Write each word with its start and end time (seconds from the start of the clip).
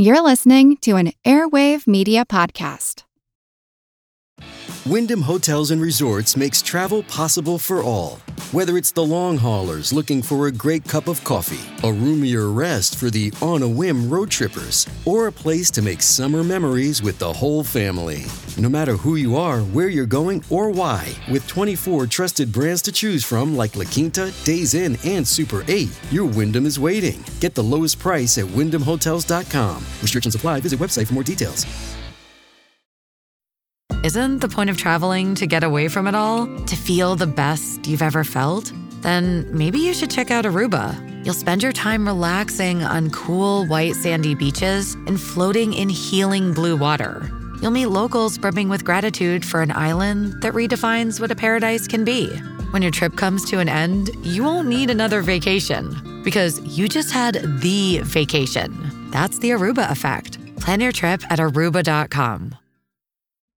You're 0.00 0.22
listening 0.22 0.76
to 0.82 0.94
an 0.94 1.12
Airwave 1.24 1.88
Media 1.88 2.24
Podcast. 2.24 3.02
Wyndham 4.86 5.22
Hotels 5.22 5.72
and 5.72 5.82
Resorts 5.82 6.36
makes 6.36 6.62
travel 6.62 7.02
possible 7.02 7.58
for 7.58 7.82
all. 7.82 8.20
Whether 8.50 8.78
it's 8.78 8.92
the 8.92 9.04
long 9.04 9.36
haulers 9.36 9.92
looking 9.92 10.22
for 10.22 10.46
a 10.46 10.52
great 10.52 10.88
cup 10.88 11.06
of 11.06 11.22
coffee, 11.22 11.60
a 11.86 11.92
roomier 11.92 12.50
rest 12.50 12.96
for 12.96 13.10
the 13.10 13.30
on 13.42 13.62
a 13.62 13.68
whim 13.68 14.08
road 14.08 14.30
trippers, 14.30 14.86
or 15.04 15.26
a 15.26 15.32
place 15.32 15.70
to 15.72 15.82
make 15.82 16.00
summer 16.00 16.42
memories 16.42 17.02
with 17.02 17.18
the 17.18 17.30
whole 17.30 17.62
family. 17.62 18.24
No 18.56 18.70
matter 18.70 18.92
who 18.92 19.16
you 19.16 19.36
are, 19.36 19.60
where 19.60 19.88
you're 19.88 20.06
going, 20.06 20.42
or 20.48 20.70
why, 20.70 21.14
with 21.30 21.46
24 21.46 22.06
trusted 22.06 22.50
brands 22.50 22.80
to 22.82 22.92
choose 22.92 23.22
from 23.22 23.54
like 23.54 23.76
La 23.76 23.84
Quinta, 23.84 24.32
Days 24.44 24.72
Inn, 24.72 24.96
and 25.04 25.28
Super 25.28 25.62
8, 25.68 25.90
your 26.10 26.24
Wyndham 26.24 26.64
is 26.64 26.80
waiting. 26.80 27.22
Get 27.40 27.54
the 27.54 27.62
lowest 27.62 27.98
price 27.98 28.38
at 28.38 28.46
wyndhamhotels.com. 28.46 29.76
Restrictions 30.00 30.34
apply. 30.34 30.60
Visit 30.60 30.80
website 30.80 31.06
for 31.06 31.12
more 31.12 31.22
details. 31.22 31.66
Isn't 34.04 34.38
the 34.38 34.48
point 34.48 34.70
of 34.70 34.76
traveling 34.76 35.34
to 35.34 35.46
get 35.48 35.64
away 35.64 35.88
from 35.88 36.06
it 36.06 36.14
all? 36.14 36.46
To 36.46 36.76
feel 36.76 37.16
the 37.16 37.26
best 37.26 37.88
you've 37.88 38.00
ever 38.00 38.22
felt? 38.22 38.72
Then 39.00 39.44
maybe 39.50 39.80
you 39.80 39.92
should 39.92 40.08
check 40.08 40.30
out 40.30 40.44
Aruba. 40.44 40.94
You'll 41.24 41.34
spend 41.34 41.64
your 41.64 41.72
time 41.72 42.06
relaxing 42.06 42.84
on 42.84 43.10
cool, 43.10 43.66
white, 43.66 43.96
sandy 43.96 44.36
beaches 44.36 44.94
and 44.94 45.20
floating 45.20 45.72
in 45.72 45.88
healing 45.88 46.54
blue 46.54 46.76
water. 46.76 47.28
You'll 47.60 47.72
meet 47.72 47.86
locals 47.86 48.38
brimming 48.38 48.68
with 48.68 48.84
gratitude 48.84 49.44
for 49.44 49.62
an 49.62 49.72
island 49.72 50.42
that 50.42 50.52
redefines 50.54 51.18
what 51.18 51.32
a 51.32 51.36
paradise 51.36 51.88
can 51.88 52.04
be. 52.04 52.28
When 52.70 52.82
your 52.82 52.92
trip 52.92 53.16
comes 53.16 53.44
to 53.50 53.58
an 53.58 53.68
end, 53.68 54.10
you 54.22 54.44
won't 54.44 54.68
need 54.68 54.90
another 54.90 55.22
vacation 55.22 56.22
because 56.22 56.60
you 56.60 56.86
just 56.88 57.10
had 57.10 57.34
the 57.60 57.98
vacation. 58.04 59.10
That's 59.10 59.40
the 59.40 59.50
Aruba 59.50 59.90
effect. 59.90 60.38
Plan 60.60 60.80
your 60.80 60.92
trip 60.92 61.20
at 61.32 61.40
aruba.com. 61.40 62.54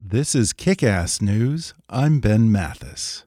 This 0.03 0.33
is 0.33 0.51
Kick 0.51 0.81
Ass 0.81 1.21
News. 1.21 1.75
I'm 1.87 2.19
Ben 2.19 2.51
Mathis. 2.51 3.25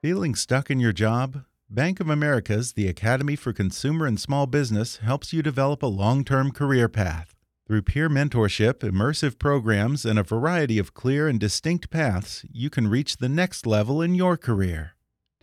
Feeling 0.00 0.36
stuck 0.36 0.70
in 0.70 0.78
your 0.78 0.92
job? 0.92 1.42
Bank 1.68 1.98
of 1.98 2.08
America's 2.08 2.74
The 2.74 2.86
Academy 2.86 3.34
for 3.34 3.52
Consumer 3.52 4.06
and 4.06 4.20
Small 4.20 4.46
Business 4.46 4.98
helps 4.98 5.32
you 5.32 5.42
develop 5.42 5.82
a 5.82 5.86
long 5.86 6.22
term 6.22 6.52
career 6.52 6.88
path. 6.88 7.34
Through 7.66 7.82
peer 7.82 8.08
mentorship, 8.08 8.74
immersive 8.74 9.40
programs, 9.40 10.04
and 10.04 10.16
a 10.16 10.22
variety 10.22 10.78
of 10.78 10.94
clear 10.94 11.26
and 11.26 11.40
distinct 11.40 11.90
paths, 11.90 12.44
you 12.52 12.70
can 12.70 12.86
reach 12.86 13.16
the 13.16 13.28
next 13.28 13.66
level 13.66 14.00
in 14.00 14.14
your 14.14 14.36
career. 14.36 14.93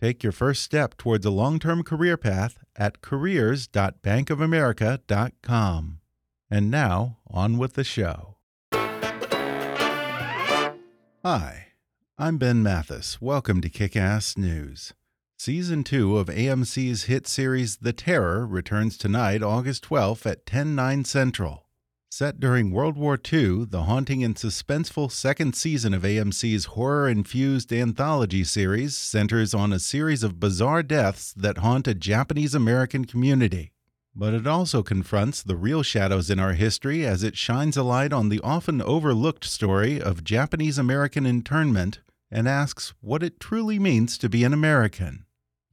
Take 0.02 0.22
your 0.24 0.32
first 0.32 0.62
step 0.62 0.96
towards 0.96 1.24
a 1.24 1.30
long 1.30 1.60
term 1.60 1.84
career 1.84 2.16
path 2.16 2.58
at 2.74 3.02
careers.bankofamerica.com. 3.02 6.00
And 6.50 6.70
now, 6.72 7.18
on 7.28 7.56
with 7.56 7.74
the 7.74 7.84
show. 7.84 8.34
Hi, 11.24 11.68
I'm 12.18 12.36
Ben 12.36 12.64
Mathis. 12.64 13.22
Welcome 13.22 13.60
to 13.60 13.68
Kick 13.68 13.94
Ass 13.94 14.36
News. 14.36 14.92
Season 15.38 15.84
2 15.84 16.18
of 16.18 16.26
AMC's 16.26 17.04
hit 17.04 17.28
series 17.28 17.76
The 17.76 17.92
Terror 17.92 18.44
returns 18.44 18.98
tonight, 18.98 19.44
August 19.44 19.88
12th 19.88 20.28
at 20.28 20.44
10, 20.46 20.74
9 20.74 21.04
Central. 21.04 21.66
Set 22.14 22.38
during 22.38 22.70
World 22.70 22.98
War 22.98 23.14
II, 23.14 23.64
the 23.64 23.84
haunting 23.84 24.22
and 24.22 24.34
suspenseful 24.34 25.10
second 25.10 25.56
season 25.56 25.94
of 25.94 26.02
AMC's 26.02 26.66
horror 26.66 27.08
infused 27.08 27.72
anthology 27.72 28.44
series 28.44 28.94
centers 28.94 29.54
on 29.54 29.72
a 29.72 29.78
series 29.78 30.22
of 30.22 30.38
bizarre 30.38 30.82
deaths 30.82 31.32
that 31.32 31.56
haunt 31.64 31.88
a 31.88 31.94
Japanese 31.94 32.54
American 32.54 33.06
community. 33.06 33.72
But 34.14 34.34
it 34.34 34.46
also 34.46 34.82
confronts 34.82 35.42
the 35.42 35.56
real 35.56 35.82
shadows 35.82 36.28
in 36.28 36.38
our 36.38 36.52
history 36.52 37.06
as 37.06 37.22
it 37.22 37.38
shines 37.38 37.78
a 37.78 37.82
light 37.82 38.12
on 38.12 38.28
the 38.28 38.42
often 38.44 38.82
overlooked 38.82 39.44
story 39.44 39.98
of 39.98 40.22
Japanese 40.22 40.76
American 40.76 41.24
internment 41.24 42.00
and 42.30 42.46
asks 42.46 42.92
what 43.00 43.22
it 43.22 43.40
truly 43.40 43.78
means 43.78 44.18
to 44.18 44.28
be 44.28 44.44
an 44.44 44.52
American. 44.52 45.24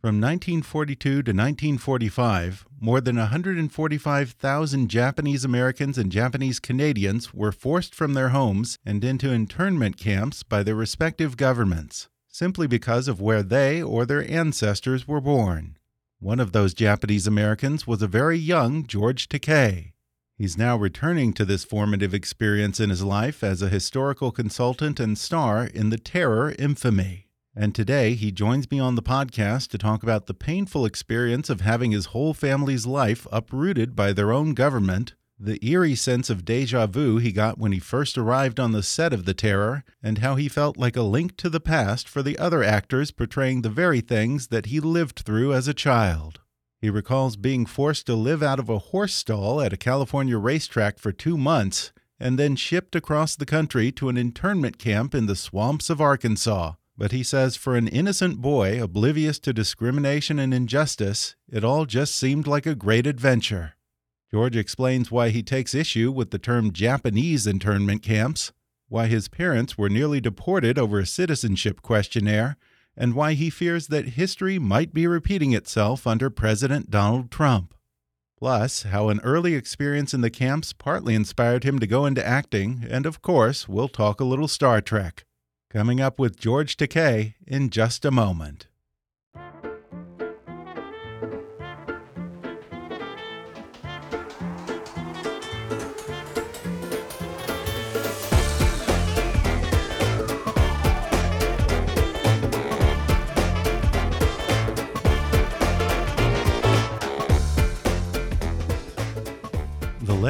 From 0.01 0.21
1942 0.21 0.95
to 0.95 1.17
1945, 1.17 2.65
more 2.79 3.01
than 3.01 3.17
145,000 3.17 4.87
Japanese 4.87 5.43
Americans 5.43 5.97
and 5.97 6.09
Japanese 6.09 6.61
Canadians 6.61 7.33
were 7.33 7.51
forced 7.51 7.93
from 7.93 8.13
their 8.13 8.29
homes 8.29 8.77
and 8.85 9.03
into 9.03 9.29
internment 9.29 9.97
camps 9.97 10.41
by 10.41 10.63
their 10.63 10.75
respective 10.75 11.35
governments, 11.35 12.07
simply 12.29 12.65
because 12.65 13.09
of 13.09 13.19
where 13.19 13.43
they 13.43 13.81
or 13.81 14.05
their 14.05 14.25
ancestors 14.31 15.05
were 15.05 15.19
born. 15.19 15.77
One 16.21 16.39
of 16.39 16.53
those 16.53 16.73
Japanese 16.73 17.27
Americans 17.27 17.85
was 17.85 18.01
a 18.01 18.07
very 18.07 18.37
young 18.37 18.87
George 18.87 19.27
Takei. 19.27 19.91
He's 20.37 20.57
now 20.57 20.77
returning 20.77 21.33
to 21.33 21.43
this 21.43 21.65
formative 21.65 22.13
experience 22.13 22.79
in 22.79 22.89
his 22.89 23.03
life 23.03 23.43
as 23.43 23.61
a 23.61 23.67
historical 23.67 24.31
consultant 24.31 24.97
and 25.01 25.17
star 25.17 25.65
in 25.65 25.89
The 25.89 25.97
Terror 25.97 26.55
Infamy. 26.57 27.28
And 27.61 27.75
today 27.75 28.13
he 28.13 28.31
joins 28.31 28.71
me 28.71 28.79
on 28.79 28.95
the 28.95 29.01
podcast 29.01 29.67
to 29.71 29.77
talk 29.77 30.01
about 30.01 30.27
the 30.27 30.33
painful 30.33 30.85
experience 30.85 31.49
of 31.49 31.59
having 31.59 31.91
his 31.91 32.05
whole 32.05 32.33
family's 32.33 32.85
life 32.85 33.27
uprooted 33.33 33.97
by 33.97 34.13
their 34.13 34.31
own 34.31 34.53
government, 34.53 35.13
the 35.37 35.59
eerie 35.61 35.93
sense 35.93 36.29
of 36.29 36.45
deja 36.45 36.87
vu 36.87 37.17
he 37.17 37.33
got 37.33 37.57
when 37.57 37.73
he 37.73 37.79
first 37.79 38.17
arrived 38.17 38.61
on 38.61 38.71
the 38.71 38.81
set 38.81 39.11
of 39.11 39.25
The 39.25 39.33
Terror, 39.33 39.83
and 40.01 40.19
how 40.19 40.35
he 40.35 40.47
felt 40.47 40.77
like 40.77 40.95
a 40.95 41.01
link 41.01 41.35
to 41.35 41.49
the 41.49 41.59
past 41.59 42.07
for 42.07 42.23
the 42.23 42.39
other 42.39 42.63
actors 42.63 43.11
portraying 43.11 43.61
the 43.61 43.69
very 43.69 43.99
things 43.99 44.47
that 44.47 44.67
he 44.67 44.79
lived 44.79 45.19
through 45.19 45.53
as 45.53 45.67
a 45.67 45.73
child. 45.73 46.39
He 46.79 46.89
recalls 46.89 47.35
being 47.35 47.65
forced 47.65 48.05
to 48.05 48.15
live 48.15 48.41
out 48.41 48.59
of 48.59 48.69
a 48.69 48.79
horse 48.79 49.13
stall 49.13 49.59
at 49.59 49.73
a 49.73 49.77
California 49.77 50.37
racetrack 50.37 50.97
for 50.97 51.11
two 51.11 51.37
months 51.37 51.91
and 52.21 52.39
then 52.39 52.55
shipped 52.55 52.95
across 52.95 53.35
the 53.35 53.45
country 53.45 53.91
to 53.91 54.07
an 54.07 54.15
internment 54.15 54.77
camp 54.77 55.13
in 55.13 55.25
the 55.25 55.35
swamps 55.35 55.89
of 55.89 55.99
Arkansas 55.99 56.75
but 56.99 57.13
he 57.13 57.23
says 57.23 57.55
for 57.55 57.77
an 57.77 57.87
innocent 57.87 58.41
boy 58.41 58.83
oblivious 58.83 59.39
to 59.39 59.53
discrimination 59.53 60.37
and 60.37 60.53
injustice, 60.53 61.37
it 61.49 61.63
all 61.63 61.85
just 61.85 62.13
seemed 62.13 62.45
like 62.45 62.65
a 62.65 62.75
great 62.75 63.07
adventure. 63.07 63.75
George 64.29 64.57
explains 64.57 65.09
why 65.09 65.29
he 65.29 65.41
takes 65.41 65.73
issue 65.73 66.11
with 66.11 66.31
the 66.31 66.37
term 66.37 66.73
Japanese 66.73 67.47
internment 67.47 68.03
camps, 68.03 68.51
why 68.89 69.07
his 69.07 69.29
parents 69.29 69.77
were 69.77 69.89
nearly 69.89 70.19
deported 70.19 70.77
over 70.77 70.99
a 70.99 71.05
citizenship 71.05 71.81
questionnaire, 71.81 72.57
and 72.97 73.15
why 73.15 73.31
he 73.31 73.49
fears 73.49 73.87
that 73.87 74.09
history 74.09 74.59
might 74.59 74.93
be 74.93 75.07
repeating 75.07 75.53
itself 75.53 76.05
under 76.05 76.29
President 76.29 76.91
Donald 76.91 77.31
Trump. 77.31 77.73
Plus, 78.37 78.83
how 78.83 79.07
an 79.07 79.21
early 79.23 79.55
experience 79.55 80.13
in 80.13 80.19
the 80.19 80.29
camps 80.29 80.73
partly 80.73 81.15
inspired 81.15 81.63
him 81.63 81.79
to 81.79 81.87
go 81.87 82.05
into 82.05 82.27
acting, 82.27 82.85
and 82.89 83.05
of 83.05 83.21
course, 83.21 83.69
we'll 83.69 83.87
talk 83.87 84.19
a 84.19 84.25
little 84.25 84.49
Star 84.49 84.81
Trek. 84.81 85.23
Coming 85.71 86.01
up 86.01 86.17
with 86.17 86.39
George 86.39 86.77
Takei 86.77 87.35
in 87.45 87.69
just 87.69 88.03
a 88.03 88.09
moment. 88.09 88.65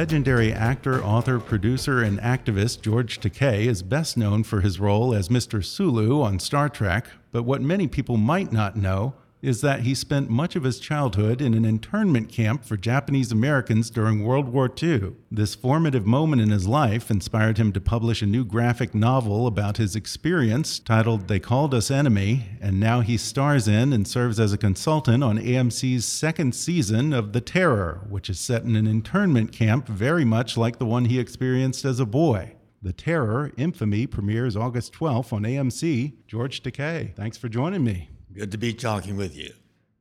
Legendary 0.00 0.50
actor, 0.50 1.04
author, 1.04 1.38
producer, 1.38 2.02
and 2.02 2.18
activist 2.20 2.80
George 2.80 3.20
Takei 3.20 3.66
is 3.66 3.82
best 3.82 4.16
known 4.16 4.42
for 4.42 4.62
his 4.62 4.80
role 4.80 5.12
as 5.12 5.28
Mr. 5.28 5.62
Sulu 5.62 6.22
on 6.22 6.38
Star 6.38 6.70
Trek, 6.70 7.08
but 7.32 7.42
what 7.42 7.60
many 7.60 7.86
people 7.86 8.16
might 8.16 8.50
not 8.50 8.76
know 8.76 9.12
is 9.42 9.60
that 9.62 9.80
he 9.80 9.94
spent 9.94 10.28
much 10.28 10.54
of 10.54 10.64
his 10.64 10.78
childhood 10.78 11.40
in 11.40 11.54
an 11.54 11.64
internment 11.64 12.28
camp 12.28 12.64
for 12.64 12.76
Japanese 12.76 13.32
Americans 13.32 13.90
during 13.90 14.22
World 14.22 14.48
War 14.48 14.70
II. 14.82 15.12
This 15.30 15.54
formative 15.54 16.06
moment 16.06 16.42
in 16.42 16.50
his 16.50 16.68
life 16.68 17.10
inspired 17.10 17.56
him 17.56 17.72
to 17.72 17.80
publish 17.80 18.20
a 18.20 18.26
new 18.26 18.44
graphic 18.44 18.94
novel 18.94 19.46
about 19.46 19.78
his 19.78 19.96
experience 19.96 20.78
titled 20.78 21.28
They 21.28 21.40
Called 21.40 21.74
Us 21.74 21.90
Enemy, 21.90 22.44
and 22.60 22.78
now 22.78 23.00
he 23.00 23.16
stars 23.16 23.66
in 23.66 23.92
and 23.92 24.06
serves 24.06 24.38
as 24.38 24.52
a 24.52 24.58
consultant 24.58 25.24
on 25.24 25.38
AMC's 25.38 26.04
second 26.04 26.54
season 26.54 27.12
of 27.12 27.32
The 27.32 27.40
Terror, 27.40 28.06
which 28.10 28.28
is 28.28 28.38
set 28.38 28.64
in 28.64 28.76
an 28.76 28.86
internment 28.86 29.52
camp 29.52 29.88
very 29.88 30.24
much 30.24 30.56
like 30.56 30.78
the 30.78 30.86
one 30.86 31.06
he 31.06 31.18
experienced 31.18 31.84
as 31.84 32.00
a 32.00 32.06
boy. 32.06 32.56
The 32.82 32.92
Terror 32.92 33.52
Infamy 33.58 34.06
premieres 34.06 34.56
August 34.56 34.94
12th 34.94 35.32
on 35.32 35.42
AMC. 35.42 36.14
George 36.26 36.62
Takei, 36.62 37.14
thanks 37.14 37.36
for 37.36 37.48
joining 37.48 37.84
me. 37.84 38.08
Good 38.32 38.52
to 38.52 38.58
be 38.58 38.72
talking 38.72 39.16
with 39.16 39.36
you. 39.36 39.52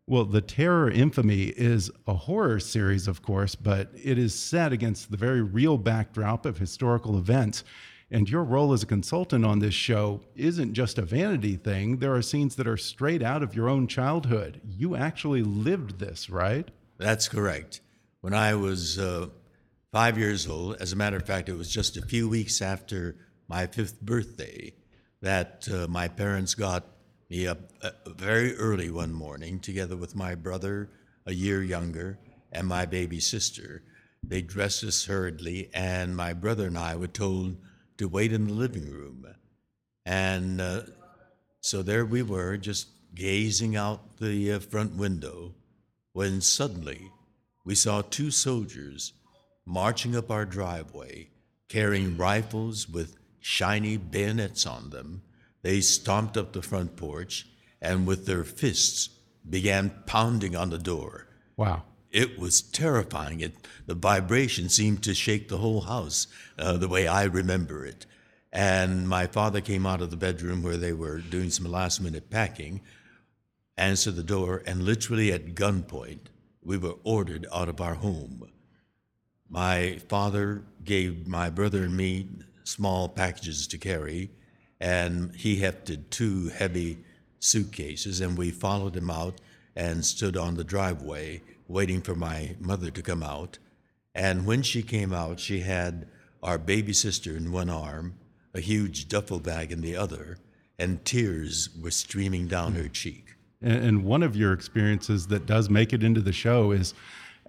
Well, 0.05 0.25
The 0.25 0.41
Terror 0.41 0.89
Infamy 0.89 1.45
is 1.45 1.89
a 2.07 2.13
horror 2.13 2.59
series, 2.59 3.07
of 3.07 3.21
course, 3.21 3.55
but 3.55 3.91
it 3.93 4.17
is 4.17 4.33
set 4.33 4.71
against 4.71 5.09
the 5.09 5.17
very 5.17 5.41
real 5.41 5.77
backdrop 5.77 6.45
of 6.45 6.57
historical 6.57 7.17
events. 7.17 7.63
And 8.11 8.29
your 8.29 8.43
role 8.43 8.73
as 8.73 8.83
a 8.83 8.87
consultant 8.87 9.45
on 9.45 9.59
this 9.59 9.73
show 9.73 10.21
isn't 10.35 10.73
just 10.73 10.97
a 10.97 11.03
vanity 11.03 11.55
thing. 11.55 11.97
There 11.97 12.13
are 12.13 12.21
scenes 12.21 12.55
that 12.55 12.67
are 12.67 12.77
straight 12.77 13.21
out 13.23 13.43
of 13.43 13.55
your 13.55 13.69
own 13.69 13.87
childhood. 13.87 14.61
You 14.63 14.95
actually 14.95 15.43
lived 15.43 15.99
this, 15.99 16.29
right? 16.29 16.69
That's 16.97 17.27
correct. 17.27 17.81
When 18.21 18.33
I 18.33 18.55
was 18.55 18.97
uh, 18.99 19.27
five 19.91 20.17
years 20.17 20.47
old, 20.47 20.77
as 20.79 20.91
a 20.91 20.95
matter 20.95 21.17
of 21.17 21.25
fact, 21.25 21.49
it 21.49 21.57
was 21.57 21.71
just 21.71 21.97
a 21.97 22.01
few 22.01 22.27
weeks 22.27 22.61
after 22.61 23.15
my 23.47 23.67
fifth 23.67 24.01
birthday 24.01 24.73
that 25.21 25.67
uh, 25.71 25.87
my 25.87 26.07
parents 26.07 26.55
got 26.55 26.85
me 27.29 27.45
up 27.47 27.59
uh, 27.83 27.91
very 28.07 28.55
early 28.55 28.89
one 28.89 29.13
morning, 29.13 29.59
together 29.59 29.95
with 29.95 30.15
my 30.15 30.33
brother, 30.33 30.89
a 31.25 31.33
year 31.33 31.61
younger, 31.61 32.17
and 32.51 32.67
my 32.67 32.85
baby 32.85 33.19
sister. 33.19 33.83
They 34.23 34.41
dressed 34.41 34.83
us 34.83 35.05
hurriedly, 35.05 35.69
and 35.73 36.17
my 36.17 36.33
brother 36.33 36.67
and 36.67 36.77
I 36.77 36.95
were 36.95 37.07
told 37.07 37.57
to 37.97 38.07
wait 38.07 38.33
in 38.33 38.47
the 38.47 38.53
living 38.53 38.89
room. 38.89 39.27
And 40.05 40.59
uh, 40.59 40.81
so 41.61 41.83
there 41.83 42.05
we 42.05 42.23
were, 42.23 42.57
just 42.57 42.87
gazing 43.13 43.75
out 43.75 44.17
the 44.17 44.53
uh, 44.53 44.59
front 44.59 44.95
window, 44.95 45.53
when 46.13 46.41
suddenly 46.41 47.11
we 47.63 47.75
saw 47.75 48.01
two 48.01 48.31
soldiers 48.31 49.13
marching 49.65 50.15
up 50.15 50.31
our 50.31 50.45
driveway, 50.45 51.29
carrying 51.67 52.17
rifles 52.17 52.89
with 52.89 53.17
shiny 53.39 53.97
bayonets 53.97 54.65
on 54.65 54.89
them. 54.89 55.21
They 55.61 55.81
stomped 55.81 56.37
up 56.37 56.53
the 56.53 56.61
front 56.61 56.95
porch 56.95 57.47
and 57.81 58.07
with 58.07 58.25
their 58.25 58.43
fists 58.43 59.09
began 59.49 59.91
pounding 60.05 60.55
on 60.55 60.69
the 60.69 60.77
door. 60.77 61.27
Wow. 61.57 61.83
It 62.11 62.39
was 62.39 62.61
terrifying. 62.61 63.41
It, 63.41 63.53
the 63.85 63.93
vibration 63.93 64.69
seemed 64.69 65.03
to 65.03 65.13
shake 65.13 65.47
the 65.47 65.57
whole 65.57 65.81
house 65.81 66.27
uh, 66.57 66.77
the 66.77 66.87
way 66.87 67.07
I 67.07 67.23
remember 67.23 67.85
it. 67.85 68.05
And 68.51 69.07
my 69.07 69.27
father 69.27 69.61
came 69.61 69.85
out 69.85 70.01
of 70.01 70.09
the 70.09 70.17
bedroom 70.17 70.63
where 70.63 70.77
they 70.77 70.93
were 70.93 71.19
doing 71.19 71.51
some 71.51 71.71
last 71.71 72.01
minute 72.01 72.29
packing, 72.29 72.81
answered 73.77 74.15
the 74.15 74.23
door, 74.23 74.63
and 74.65 74.83
literally 74.83 75.31
at 75.31 75.53
gunpoint, 75.53 76.27
we 76.63 76.77
were 76.77 76.95
ordered 77.03 77.45
out 77.53 77.69
of 77.69 77.79
our 77.79 77.93
home. 77.95 78.49
My 79.47 79.99
father 80.09 80.63
gave 80.83 81.27
my 81.27 81.49
brother 81.49 81.83
and 81.83 81.95
me 81.95 82.27
small 82.63 83.07
packages 83.07 83.67
to 83.67 83.77
carry, 83.77 84.31
and 84.79 85.35
he 85.35 85.57
hefted 85.57 86.11
two 86.11 86.49
heavy 86.49 86.99
suitcases, 87.39 88.21
and 88.21 88.37
we 88.37 88.51
followed 88.51 88.95
him 88.95 89.09
out 89.09 89.39
and 89.75 90.05
stood 90.05 90.37
on 90.37 90.55
the 90.55 90.63
driveway 90.63 91.41
waiting 91.67 92.01
for 92.01 92.15
my 92.15 92.55
mother 92.59 92.89
to 92.91 93.01
come 93.01 93.23
out. 93.23 93.59
And 94.15 94.45
when 94.45 94.63
she 94.63 94.81
came 94.81 95.13
out, 95.13 95.39
she 95.39 95.61
had 95.61 96.07
our 96.41 96.57
baby 96.57 96.93
sister 96.93 97.35
in 97.35 97.51
one 97.51 97.69
arm, 97.69 98.15
a 98.53 98.59
huge 98.59 99.07
duffel 99.07 99.39
bag 99.39 99.71
in 99.71 99.81
the 99.81 99.95
other, 99.95 100.37
and 100.77 101.03
tears 101.05 101.69
were 101.81 101.91
streaming 101.91 102.47
down 102.47 102.73
her 102.73 102.83
hmm. 102.83 102.91
cheek. 102.91 103.35
And 103.61 104.05
one 104.05 104.23
of 104.23 104.37
your 104.37 104.53
experiences 104.53 105.27
that 105.27 105.45
does 105.45 105.69
make 105.69 105.91
it 105.91 106.01
into 106.01 106.21
the 106.21 106.31
show 106.31 106.71
is 106.71 106.93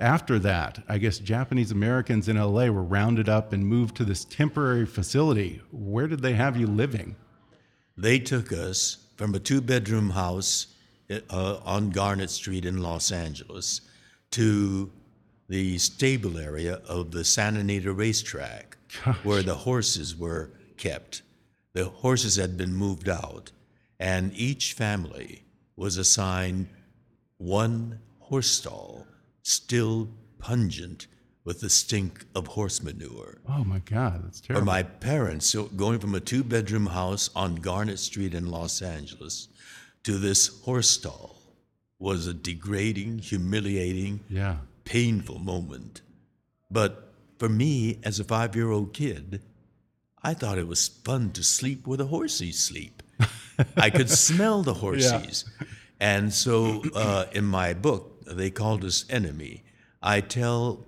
after 0.00 0.38
that, 0.41 0.82
I 0.88 0.99
guess 0.99 1.19
Japanese 1.19 1.70
Americans 1.70 2.29
in 2.29 2.37
LA 2.37 2.67
were 2.67 2.82
rounded 2.82 3.29
up 3.29 3.52
and 3.52 3.67
moved 3.67 3.97
to 3.97 4.05
this 4.05 4.25
temporary 4.25 4.87
facility. 4.87 5.61
Where 5.70 6.06
did 6.08 6.23
they 6.23 6.32
have 6.32 6.56
you 6.56 6.67
living? 6.67 7.17
They 7.97 8.19
took 8.19 8.52
us 8.52 8.97
from 9.17 9.35
a 9.35 9.38
two 9.38 9.61
bedroom 9.61 10.11
house 10.11 10.69
uh, 11.29 11.58
on 11.64 11.91
Garnet 11.91 12.31
Street 12.31 12.64
in 12.64 12.82
Los 12.82 13.12
Angeles 13.12 13.82
to 14.31 14.91
the 15.49 15.76
stable 15.79 16.38
area 16.38 16.81
of 16.87 17.11
the 17.11 17.25
Santa 17.25 17.61
Anita 17.61 17.93
racetrack 17.93 18.79
Gosh. 19.05 19.17
where 19.25 19.43
the 19.43 19.55
horses 19.55 20.17
were 20.17 20.50
kept. 20.76 21.23
The 21.73 21.87
horses 21.87 22.37
had 22.37 22.56
been 22.56 22.73
moved 22.73 23.08
out, 23.08 23.53
and 23.99 24.32
each 24.35 24.73
family 24.73 25.44
was 25.76 25.96
assigned 25.96 26.69
one 27.38 28.00
horse 28.19 28.49
stall, 28.50 29.00
still 29.42 30.10
pungent 30.38 31.06
with 31.44 31.60
the 31.60 31.70
stink 31.70 32.26
of 32.34 32.48
horse 32.48 32.82
manure. 32.82 33.38
Oh 33.48 33.64
my 33.64 33.81
God, 33.81 34.25
that's 34.25 34.40
terrible. 34.40 34.60
For 34.60 34.66
my 34.66 34.82
parents, 34.82 35.46
so 35.46 35.64
going 35.64 35.98
from 35.98 36.14
a 36.14 36.20
two 36.20 36.44
bedroom 36.44 36.87
house 36.87 37.31
on 37.34 37.56
Garnet 37.56 37.98
Street 37.98 38.34
in 38.34 38.50
Los 38.50 38.82
Angeles 38.82 39.48
to 40.04 40.19
this 40.19 40.60
horse 40.62 40.90
stall 40.90 41.40
was 41.98 42.26
a 42.26 42.34
degrading, 42.34 43.19
humiliating, 43.19 44.20
yeah. 44.28 44.56
painful 44.84 45.38
moment. 45.38 46.02
But 46.70 47.12
for 47.38 47.48
me, 47.48 47.98
as 48.02 48.20
a 48.20 48.25
five 48.25 48.54
year 48.56 48.70
old 48.70 48.93
kid, 48.93 49.43
I 50.22 50.34
thought 50.34 50.58
it 50.58 50.69
was 50.69 50.88
fun 50.88 51.31
to 51.32 51.43
sleep 51.43 51.86
where 51.86 51.98
the 51.98 52.06
horses 52.06 52.58
sleep. 52.58 53.02
I 53.76 53.90
could 53.90 54.10
smell 54.10 54.62
the 54.62 54.75
horses. 54.75 55.44
Yeah. 55.60 55.66
And 56.00 56.32
so 56.32 56.82
uh, 56.94 57.26
in 57.32 57.44
my 57.44 57.75
book, 57.75 58.09
they 58.35 58.50
called 58.50 58.85
us 58.85 59.05
enemy. 59.11 59.65
I 60.03 60.21
tell 60.21 60.87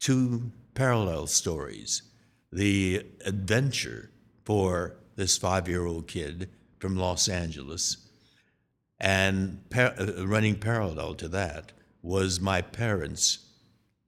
two 0.00 0.52
parallel 0.74 1.26
stories 1.26 2.02
the 2.50 3.06
adventure 3.24 4.10
for 4.44 4.96
this 5.16 5.38
five 5.38 5.68
year 5.68 5.86
old 5.86 6.06
kid 6.06 6.50
from 6.78 6.96
Los 6.96 7.28
Angeles 7.28 8.08
and 9.02 9.68
par- 9.68 9.94
uh, 9.98 10.26
running 10.26 10.54
parallel 10.54 11.14
to 11.14 11.28
that 11.28 11.72
was 12.02 12.40
my 12.40 12.62
parents' 12.62 13.38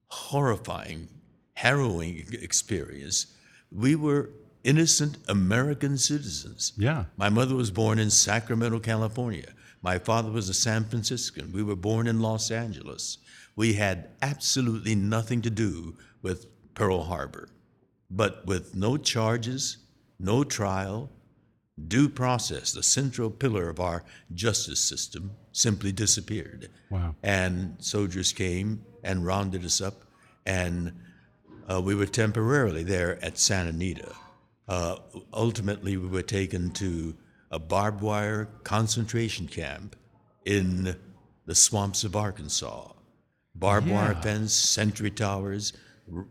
horrifying, 0.07 1.09
harrowing 1.53 2.25
experience. 2.31 3.27
We 3.71 3.95
were 3.95 4.29
innocent 4.63 5.17
American 5.27 5.97
citizens. 5.97 6.73
Yeah. 6.77 7.05
My 7.17 7.29
mother 7.29 7.55
was 7.55 7.71
born 7.71 7.99
in 7.99 8.09
Sacramento, 8.09 8.79
California. 8.79 9.53
My 9.85 9.99
father 9.99 10.31
was 10.31 10.49
a 10.49 10.53
San 10.55 10.85
Franciscan. 10.85 11.51
We 11.51 11.61
were 11.61 11.75
born 11.75 12.07
in 12.07 12.19
Los 12.19 12.49
Angeles. 12.49 13.19
We 13.55 13.73
had 13.73 14.09
absolutely 14.19 14.95
nothing 14.95 15.43
to 15.43 15.51
do 15.51 15.95
with 16.23 16.47
Pearl 16.73 17.03
Harbor, 17.03 17.49
but 18.09 18.47
with 18.47 18.73
no 18.73 18.97
charges, 18.97 19.77
no 20.17 20.43
trial, 20.43 21.11
due 21.87 22.09
process, 22.09 22.71
the 22.71 22.81
central 22.81 23.29
pillar 23.29 23.69
of 23.69 23.79
our 23.79 24.03
justice 24.33 24.79
system, 24.79 25.29
simply 25.51 25.91
disappeared. 25.91 26.71
Wow. 26.89 27.13
And 27.21 27.75
soldiers 27.77 28.33
came 28.33 28.83
and 29.03 29.23
rounded 29.23 29.63
us 29.63 29.81
up, 29.81 30.03
and 30.47 30.93
uh, 31.71 31.79
we 31.79 31.93
were 31.93 32.07
temporarily 32.07 32.81
there 32.81 33.23
at 33.23 33.37
Santa 33.37 33.69
Anita. 33.69 34.15
Uh, 34.67 34.95
ultimately, 35.31 35.95
we 35.95 36.07
were 36.07 36.23
taken 36.23 36.71
to 36.71 37.13
a 37.51 37.59
barbed 37.59 38.01
wire 38.01 38.49
concentration 38.63 39.47
camp 39.47 39.95
in 40.45 40.95
the 41.45 41.55
swamps 41.55 42.03
of 42.03 42.15
Arkansas. 42.15 42.91
Barbed 43.53 43.87
yeah. 43.87 43.93
wire 43.93 44.15
fence, 44.15 44.53
sentry 44.53 45.11
towers, 45.11 45.73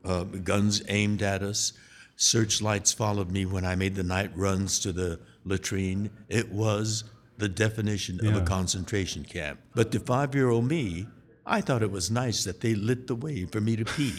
uh, 0.04 0.24
guns 0.24 0.82
aimed 0.88 1.22
at 1.22 1.42
us. 1.42 1.72
Searchlights 2.16 2.92
followed 2.92 3.30
me 3.30 3.46
when 3.46 3.64
I 3.64 3.74
made 3.74 3.94
the 3.94 4.04
night 4.04 4.30
runs 4.36 4.78
to 4.80 4.92
the 4.92 5.20
latrine. 5.44 6.10
It 6.28 6.52
was 6.52 7.04
the 7.38 7.48
definition 7.48 8.20
yeah. 8.22 8.30
of 8.30 8.36
a 8.36 8.42
concentration 8.42 9.24
camp. 9.24 9.60
But 9.74 9.90
to 9.92 10.00
five 10.00 10.34
year 10.34 10.50
old 10.50 10.68
me, 10.68 11.06
I 11.46 11.60
thought 11.60 11.82
it 11.82 11.90
was 11.90 12.10
nice 12.10 12.44
that 12.44 12.62
they 12.62 12.74
lit 12.74 13.06
the 13.06 13.14
way 13.14 13.44
for 13.44 13.60
me 13.60 13.76
to 13.76 13.84
pee. 13.84 14.12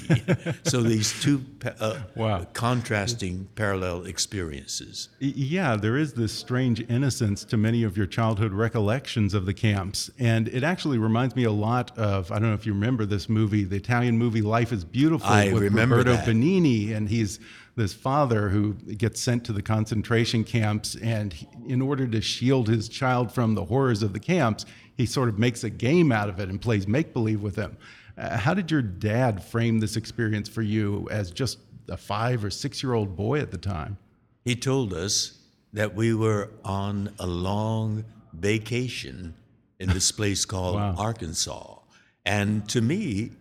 so 0.63 0.84
these 0.84 1.20
two 1.22 1.44
uh, 1.79 2.00
wow. 2.15 2.46
contrasting 2.53 3.48
parallel 3.55 4.05
experiences. 4.05 5.10
Yeah, 5.20 5.75
there 5.75 5.98
is 5.98 6.13
this 6.13 6.32
strange 6.32 6.88
innocence 6.88 7.44
to 7.46 7.58
many 7.58 7.84
of 7.84 7.98
your 7.98 8.05
childhood 8.05 8.53
recollections 8.53 9.34
of 9.34 9.48
the 9.48 9.55
camps. 9.55 10.12
And 10.20 10.48
it 10.50 10.63
actually 10.63 11.00
reminds 11.00 11.36
me 11.36 11.46
a 11.46 11.51
lot 11.51 11.98
of, 11.98 12.32
I 12.32 12.36
don't 12.36 12.50
know 12.50 12.53
if 12.53 12.67
you 12.67 12.74
remember 12.74 13.05
this 13.05 13.27
movie, 13.27 13.63
the 13.63 13.77
Italian 13.77 14.17
movie 14.17 14.44
Life 14.44 14.72
is 14.72 14.86
Beautiful 14.86 15.27
I 15.27 15.51
with 15.51 15.63
remember 15.63 15.98
Roberto 15.98 16.17
that. 16.17 16.27
Benigni. 16.27 16.96
And 16.96 17.10
he's 17.10 17.39
this 17.75 17.94
father 17.94 18.50
who 18.50 18.74
gets 18.74 19.20
sent 19.20 19.44
to 19.46 19.51
the 19.51 19.62
concentration 19.62 20.44
camps, 20.44 20.96
and 20.96 21.34
he, 21.34 21.48
in 21.67 21.82
order 21.82 22.08
to 22.08 22.22
shield 22.22 22.70
his 22.70 22.88
child 22.88 23.32
from 23.34 23.55
the 23.55 23.65
horrors 23.65 24.01
of 24.01 24.13
the 24.13 24.20
camps, 24.20 24.65
he 24.98 25.06
sort 25.06 25.30
of 25.30 25.38
makes 25.38 25.64
a 25.64 25.70
game 25.70 26.12
out 26.12 26.30
of 26.30 26.40
it 26.40 26.50
and 26.50 26.62
plays 26.62 26.88
make 26.88 27.14
believe 27.14 27.42
with 27.42 27.56
him. 27.56 27.78
Uh, 28.18 28.38
how 28.38 28.54
did 28.54 28.72
your 28.72 28.82
dad 28.82 29.44
frame 29.44 29.80
this 29.80 29.96
experience 29.98 30.48
for 30.48 30.62
you 30.62 31.08
as 31.12 31.32
just 31.32 31.60
a 31.90 31.98
five 31.98 32.44
or 32.44 32.50
six 32.50 32.82
year 32.82 32.94
old 32.94 33.16
boy 33.16 33.40
at 33.40 33.52
the 33.52 33.58
time? 33.58 33.98
He 34.44 34.56
told 34.56 34.94
us 34.94 35.40
that 35.74 35.96
we 35.96 36.14
were 36.14 36.52
on 36.64 37.14
a 37.20 37.28
long 37.28 38.06
vacation 38.34 39.36
in 39.80 39.90
this 39.90 40.12
place 40.20 40.46
called 40.46 40.75
wow. 40.75 40.96
Arkansas. 40.98 41.80
And 42.25 42.68
to 42.70 42.82
me, 42.82 43.32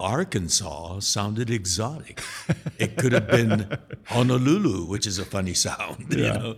Arkansas 0.00 1.00
sounded 1.00 1.50
exotic. 1.50 2.20
it 2.78 2.96
could 2.96 3.12
have 3.12 3.28
been 3.28 3.78
Honolulu, 4.06 4.86
which 4.86 5.06
is 5.06 5.18
a 5.18 5.24
funny 5.24 5.54
sound, 5.54 6.06
yeah. 6.10 6.16
you 6.16 6.32
know. 6.32 6.56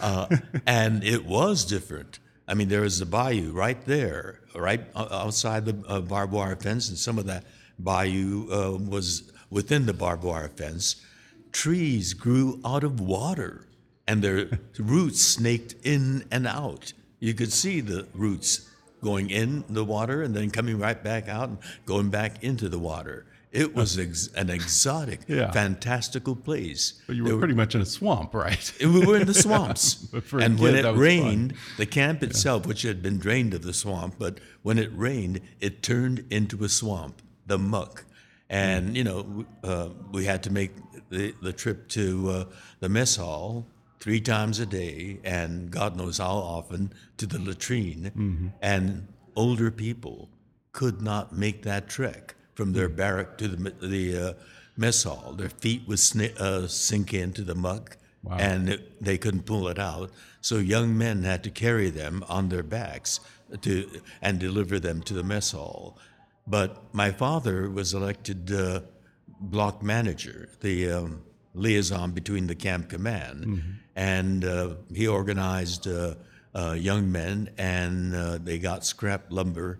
Uh, 0.00 0.36
and 0.66 1.02
it 1.02 1.24
was 1.24 1.64
different. 1.64 2.18
I 2.48 2.54
mean, 2.54 2.68
there 2.68 2.84
is 2.84 3.00
a 3.02 3.06
bayou 3.06 3.52
right 3.52 3.84
there, 3.84 4.40
right 4.54 4.80
outside 4.96 5.66
the 5.66 5.76
uh, 5.86 6.00
barbed 6.00 6.32
wire 6.32 6.56
fence, 6.56 6.88
and 6.88 6.96
some 6.96 7.18
of 7.18 7.26
that 7.26 7.44
bayou 7.78 8.50
uh, 8.50 8.76
was 8.78 9.30
within 9.50 9.84
the 9.84 9.92
barbed 9.92 10.24
wire 10.24 10.48
fence. 10.48 10.96
trees 11.52 12.14
grew 12.14 12.60
out 12.64 12.84
of 12.84 13.00
water 13.00 13.66
and 14.06 14.22
their 14.22 14.48
roots 14.78 15.20
snaked 15.20 15.74
in 15.84 16.24
and 16.30 16.46
out. 16.46 16.92
You 17.20 17.34
could 17.34 17.52
see 17.52 17.80
the 17.80 18.06
roots 18.14 18.68
going 19.02 19.30
in 19.30 19.64
the 19.68 19.84
water 19.84 20.22
and 20.22 20.34
then 20.34 20.50
coming 20.50 20.78
right 20.78 21.02
back 21.02 21.28
out 21.28 21.48
and 21.50 21.58
going 21.86 22.10
back 22.10 22.42
into 22.42 22.68
the 22.68 22.78
water. 22.78 23.26
It 23.52 23.74
was 23.74 23.98
ex- 24.06 24.28
an 24.34 24.50
exotic, 24.50 25.20
Yeah. 25.26 25.50
fantastical 25.52 26.36
place. 26.36 27.00
But 27.06 27.16
you 27.16 27.24
were 27.24 27.38
pretty 27.38 27.54
much 27.54 27.74
in 27.74 27.80
a 27.80 27.86
swamp, 27.86 28.34
right? 28.34 28.72
we 28.80 29.04
were 29.06 29.16
in 29.16 29.26
the 29.26 29.34
swamps. 29.34 30.06
And 30.32 30.58
when 30.58 30.74
it 30.74 30.84
rained, 30.96 31.54
the 31.76 31.86
camp 31.86 32.22
itself, 32.22 32.66
which 32.66 32.82
had 32.82 33.02
been 33.02 33.18
drained 33.18 33.54
of 33.54 33.62
the 33.62 33.72
swamp, 33.72 34.16
but 34.18 34.38
when 34.62 34.78
it 34.78 34.90
rained, 34.94 35.40
it 35.60 35.82
turned 35.82 36.24
into 36.30 36.62
a 36.64 36.68
swamp, 36.68 37.22
the 37.46 37.58
muck. 37.58 38.04
And, 38.50 38.96
you 38.96 39.04
know, 39.04 39.44
uh, 39.62 39.88
we 40.12 40.24
had 40.24 40.42
to 40.44 40.50
make 40.52 40.72
the, 41.10 41.34
the 41.42 41.52
trip 41.52 41.88
to 41.88 42.30
uh, 42.30 42.44
the 42.80 42.88
mess 42.88 43.16
hall 43.16 43.66
three 44.00 44.20
times 44.20 44.58
a 44.60 44.66
day, 44.66 45.20
and 45.24 45.70
God 45.70 45.96
knows 45.96 46.18
how 46.18 46.36
often, 46.36 46.92
to 47.16 47.26
the 47.26 47.38
latrine. 47.38 48.52
And 48.62 49.08
older 49.36 49.70
people 49.70 50.28
could 50.72 51.02
not 51.02 51.32
make 51.34 51.62
that 51.62 51.88
trek 51.88 52.34
from 52.58 52.72
their 52.72 52.88
barrack 52.88 53.38
to 53.38 53.46
the, 53.46 53.70
the 53.86 54.04
uh, 54.18 54.32
mess 54.76 55.04
hall. 55.04 55.32
Their 55.36 55.48
feet 55.48 55.82
would 55.86 55.98
sni- 55.98 56.36
uh, 56.40 56.66
sink 56.66 57.14
into 57.14 57.42
the 57.42 57.54
muck 57.54 57.96
and 58.36 58.68
it, 58.68 59.00
they 59.00 59.16
couldn't 59.16 59.46
pull 59.46 59.68
it 59.68 59.78
out. 59.78 60.10
So 60.40 60.56
young 60.58 60.98
men 60.98 61.22
had 61.22 61.44
to 61.44 61.50
carry 61.50 61.88
them 61.88 62.24
on 62.28 62.48
their 62.48 62.64
backs 62.64 63.20
to 63.62 63.88
and 64.20 64.40
deliver 64.40 64.80
them 64.80 65.02
to 65.02 65.14
the 65.14 65.22
mess 65.22 65.52
hall. 65.52 65.98
But 66.48 66.92
my 66.92 67.12
father 67.12 67.70
was 67.70 67.94
elected 67.94 68.50
uh, 68.50 68.80
block 69.40 69.80
manager, 69.80 70.48
the 70.60 70.90
um, 70.90 71.22
liaison 71.54 72.10
between 72.10 72.48
the 72.48 72.56
camp 72.56 72.88
command, 72.88 73.62
and 73.94 74.44
uh, 74.44 74.74
he 74.92 75.06
organized 75.06 75.86
uh, 75.86 76.14
uh, 76.56 76.72
young 76.72 77.12
men, 77.12 77.50
and 77.56 78.14
uh, 78.16 78.38
they 78.38 78.58
got 78.58 78.84
scrap 78.84 79.26
lumber 79.30 79.78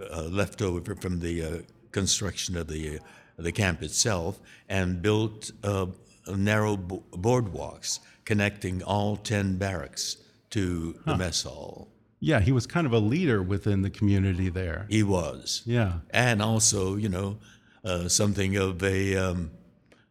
uh, 0.00 0.22
left 0.22 0.62
over 0.62 0.94
from 0.94 1.18
the 1.18 1.34
uh, 1.44 1.58
construction 1.92 2.56
of 2.56 2.66
the 2.68 2.98
uh, 2.98 3.02
the 3.36 3.52
camp 3.52 3.82
itself, 3.82 4.38
and 4.68 5.00
built 5.00 5.50
uh, 5.64 5.86
narrow 6.34 6.76
bo- 6.76 7.02
boardwalks 7.12 8.00
connecting 8.24 8.82
all 8.82 9.16
ten 9.16 9.56
barracks 9.56 10.16
to 10.50 10.94
the 11.06 11.16
mess 11.16 11.42
hall. 11.42 11.88
Yeah, 12.22 12.40
he 12.40 12.52
was 12.52 12.66
kind 12.66 12.86
of 12.86 12.92
a 12.92 12.98
leader 12.98 13.42
within 13.42 13.80
the 13.82 13.88
community 13.90 14.50
there. 14.50 14.84
He 14.90 15.02
was, 15.02 15.62
Yeah. 15.64 16.00
and 16.10 16.42
also, 16.42 16.96
you 16.96 17.08
know, 17.08 17.38
uh, 17.82 18.08
something 18.08 18.56
of 18.56 18.82
a 18.82 19.16
um, 19.16 19.50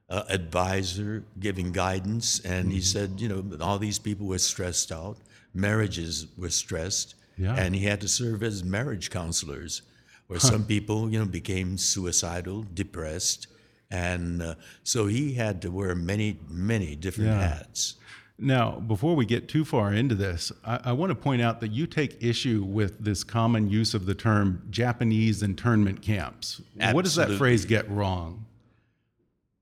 uh, 0.10 0.24
advisor 0.28 1.24
giving 1.40 1.72
guidance. 1.72 2.40
And 2.40 2.72
he 2.72 2.82
said, 2.82 3.22
you 3.22 3.28
know, 3.30 3.46
all 3.62 3.78
these 3.78 4.00
people 4.00 4.26
were 4.26 4.40
stressed 4.40 4.92
out, 4.92 5.18
marriages 5.54 6.26
were 6.36 6.50
stressed, 6.50 7.14
Yeah. 7.38 7.54
and 7.56 7.76
he 7.76 7.84
had 7.86 8.02
to 8.02 8.08
serve 8.08 8.42
as 8.42 8.64
marriage 8.64 9.12
counselors, 9.12 9.84
where 10.30 10.40
some 10.40 10.64
people, 10.64 11.10
you 11.12 11.18
know, 11.18 11.26
became 11.26 11.76
suicidal, 11.76 12.64
depressed, 12.76 13.48
and 13.90 14.44
uh, 14.44 14.54
so 14.84 15.08
he 15.08 15.34
had 15.34 15.60
to 15.64 15.72
wear 15.72 15.96
many, 15.96 16.38
many 16.48 16.96
different 16.96 17.32
Yeah. 17.32 17.48
hats. 17.48 17.96
Now, 18.38 18.80
before 18.80 19.16
we 19.16 19.26
get 19.26 19.50
too 19.50 19.66
far 19.66 19.92
into 19.92 20.14
this, 20.14 20.52
I, 20.64 20.80
I 20.86 20.92
want 20.92 21.10
to 21.10 21.16
point 21.16 21.42
out 21.42 21.60
that 21.62 21.72
you 21.72 21.88
take 21.88 22.24
issue 22.24 22.64
with 22.64 23.04
this 23.04 23.24
common 23.24 23.72
use 23.72 23.96
of 23.96 24.06
the 24.06 24.14
term 24.14 24.62
Japanese 24.70 25.42
internment 25.42 26.04
camps. 26.04 26.62
What 26.92 27.06
does 27.06 27.16
that 27.16 27.32
phrase 27.32 27.66
get 27.66 27.90
wrong? 27.90 28.46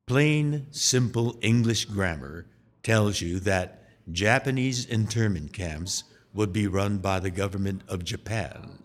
Plain, 0.05 0.67
simple 0.71 1.37
English 1.41 1.85
grammar 1.85 2.45
tells 2.83 3.21
you 3.21 3.39
that 3.39 3.83
Japanese 4.11 4.85
internment 4.85 5.53
camps 5.53 6.03
would 6.33 6.51
be 6.51 6.67
run 6.67 6.97
by 6.97 7.21
the 7.21 7.31
government 7.31 7.83
of 7.87 8.03
Japan. 8.03 8.79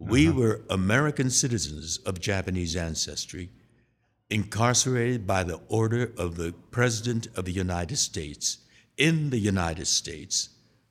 We 0.00 0.30
were 0.30 0.62
American 0.70 1.30
citizens 1.30 1.98
of 1.98 2.20
Japanese 2.20 2.74
ancestry, 2.74 3.50
incarcerated 4.30 5.26
by 5.26 5.44
the 5.44 5.60
order 5.68 6.12
of 6.16 6.36
the 6.36 6.54
President 6.70 7.28
of 7.36 7.44
the 7.44 7.52
United 7.52 7.96
States 7.96 8.58
in 9.00 9.30
the 9.30 9.38
United 9.38 9.86
States, 9.86 10.50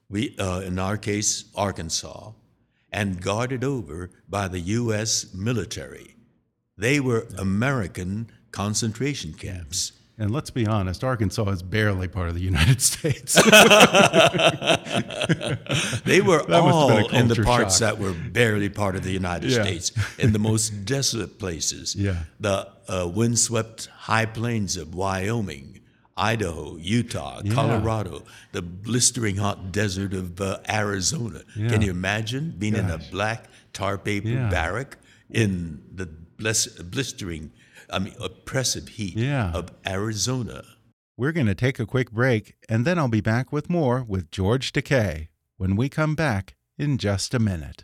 we, 0.09 0.35
uh, 0.39 0.61
in 0.61 0.79
our 0.79 0.97
case, 0.97 1.45
Arkansas, 1.55 2.31
and 2.91 3.21
guarded 3.21 3.63
over 3.63 4.09
by 4.27 4.47
the 4.47 4.59
U.S. 4.59 5.31
military. 5.33 6.15
They 6.75 6.99
were 6.99 7.27
American 7.37 8.31
concentration 8.51 9.33
camps. 9.33 9.91
And 10.21 10.31
let's 10.31 10.49
be 10.49 10.67
honest, 10.67 11.03
Arkansas 11.03 11.49
is 11.49 11.63
barely 11.63 12.07
part 12.09 12.27
of 12.29 12.35
the 12.35 12.41
United 12.41 12.81
States. 12.91 13.35
They 16.05 16.21
were 16.21 16.43
That 16.47 16.63
must 16.63 16.89
have 16.89 16.89
been 16.89 17.05
a 17.05 17.07
all 17.07 17.09
in 17.15 17.27
the 17.27 17.41
parts 17.43 17.77
shock. 17.79 17.97
that 17.97 17.99
were 18.03 18.13
barely 18.13 18.69
part 18.69 18.95
of 18.95 19.03
the 19.03 19.11
United 19.11 19.51
Yeah. 19.51 19.63
States, 19.63 19.91
in 20.17 20.33
the 20.33 20.39
most 20.39 20.85
desolate 20.85 21.39
places. 21.39 21.95
Yeah. 21.95 22.23
The 22.39 22.67
uh, 22.87 23.07
windswept 23.07 23.87
high 23.87 24.25
plains 24.25 24.77
of 24.77 24.95
Wyoming, 24.95 25.79
Idaho, 26.17 26.75
Utah, 26.77 27.41
Colorado, 27.53 28.23
the 28.51 28.61
blistering 28.61 29.37
hot 29.37 29.71
desert 29.71 30.13
of 30.13 30.41
uh, 30.41 30.59
Arizona. 30.69 31.41
Yeah. 31.55 31.69
Can 31.69 31.81
you 31.81 31.91
imagine 31.91 32.55
being 32.57 32.75
in 32.75 32.89
a 32.89 32.97
black 33.11 33.45
tar 33.73 33.97
paper 33.97 34.27
Yeah. 34.29 34.49
barrack 34.49 34.97
in 35.29 35.81
the 35.93 36.07
bless- 36.37 36.67
blistering, 36.67 37.51
I 37.91 37.99
mean, 37.99 38.15
oppressive 38.19 38.87
heat 38.89 39.15
Yeah. 39.17 39.51
of 39.53 39.71
Arizona? 39.85 40.63
We're 41.17 41.31
going 41.31 41.47
to 41.47 41.55
take 41.55 41.79
a 41.79 41.85
quick 41.85 42.11
break, 42.11 42.55
and 42.69 42.85
then 42.85 42.97
I'll 42.97 43.07
be 43.09 43.21
back 43.21 43.51
with 43.51 43.69
more 43.69 44.03
with 44.07 44.31
George 44.31 44.71
Takei 44.71 45.27
when 45.57 45.75
we 45.75 45.89
come 45.89 46.15
back 46.15 46.55
in 46.77 46.97
just 46.97 47.33
a 47.33 47.39
minute. 47.39 47.83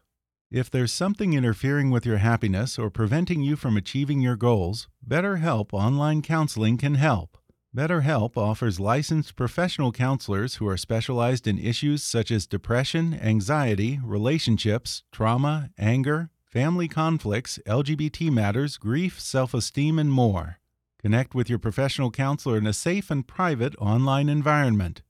If 0.50 0.70
there's 0.70 0.92
something 0.92 1.32
interfering 1.32 1.90
with 1.90 2.04
your 2.04 2.18
happiness 2.18 2.78
or 2.78 2.90
preventing 2.90 3.40
you 3.40 3.56
from 3.56 3.76
achieving 3.76 4.20
your 4.20 4.36
goals, 4.36 4.88
BetterHelp 5.08 5.72
Online 5.72 6.20
Counseling 6.20 6.76
can 6.76 6.96
help. 6.96 7.38
BetterHelp 7.74 8.36
offers 8.36 8.78
licensed 8.78 9.34
professional 9.34 9.92
counselors 9.92 10.56
who 10.56 10.68
are 10.68 10.76
specialized 10.76 11.46
in 11.46 11.58
issues 11.58 12.02
such 12.02 12.30
as 12.30 12.46
depression, 12.46 13.14
anxiety, 13.14 13.98
relationships, 14.04 15.02
trauma, 15.10 15.70
anger, 15.78 16.30
family 16.44 16.88
conflicts, 16.88 17.58
LGBT 17.66 18.30
matters, 18.30 18.76
grief, 18.76 19.18
self 19.18 19.54
esteem, 19.54 19.98
and 19.98 20.12
more. 20.12 20.58
Connect 21.00 21.34
with 21.34 21.48
your 21.48 21.58
professional 21.58 22.10
counselor 22.10 22.58
in 22.58 22.66
a 22.66 22.72
safe 22.72 23.10
and 23.10 23.26
private 23.26 23.74
online 23.78 24.28
environment 24.28 25.02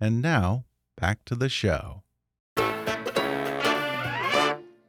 And 0.00 0.22
now, 0.22 0.64
back 0.98 1.24
to 1.26 1.34
the 1.34 1.48
show. 1.48 2.02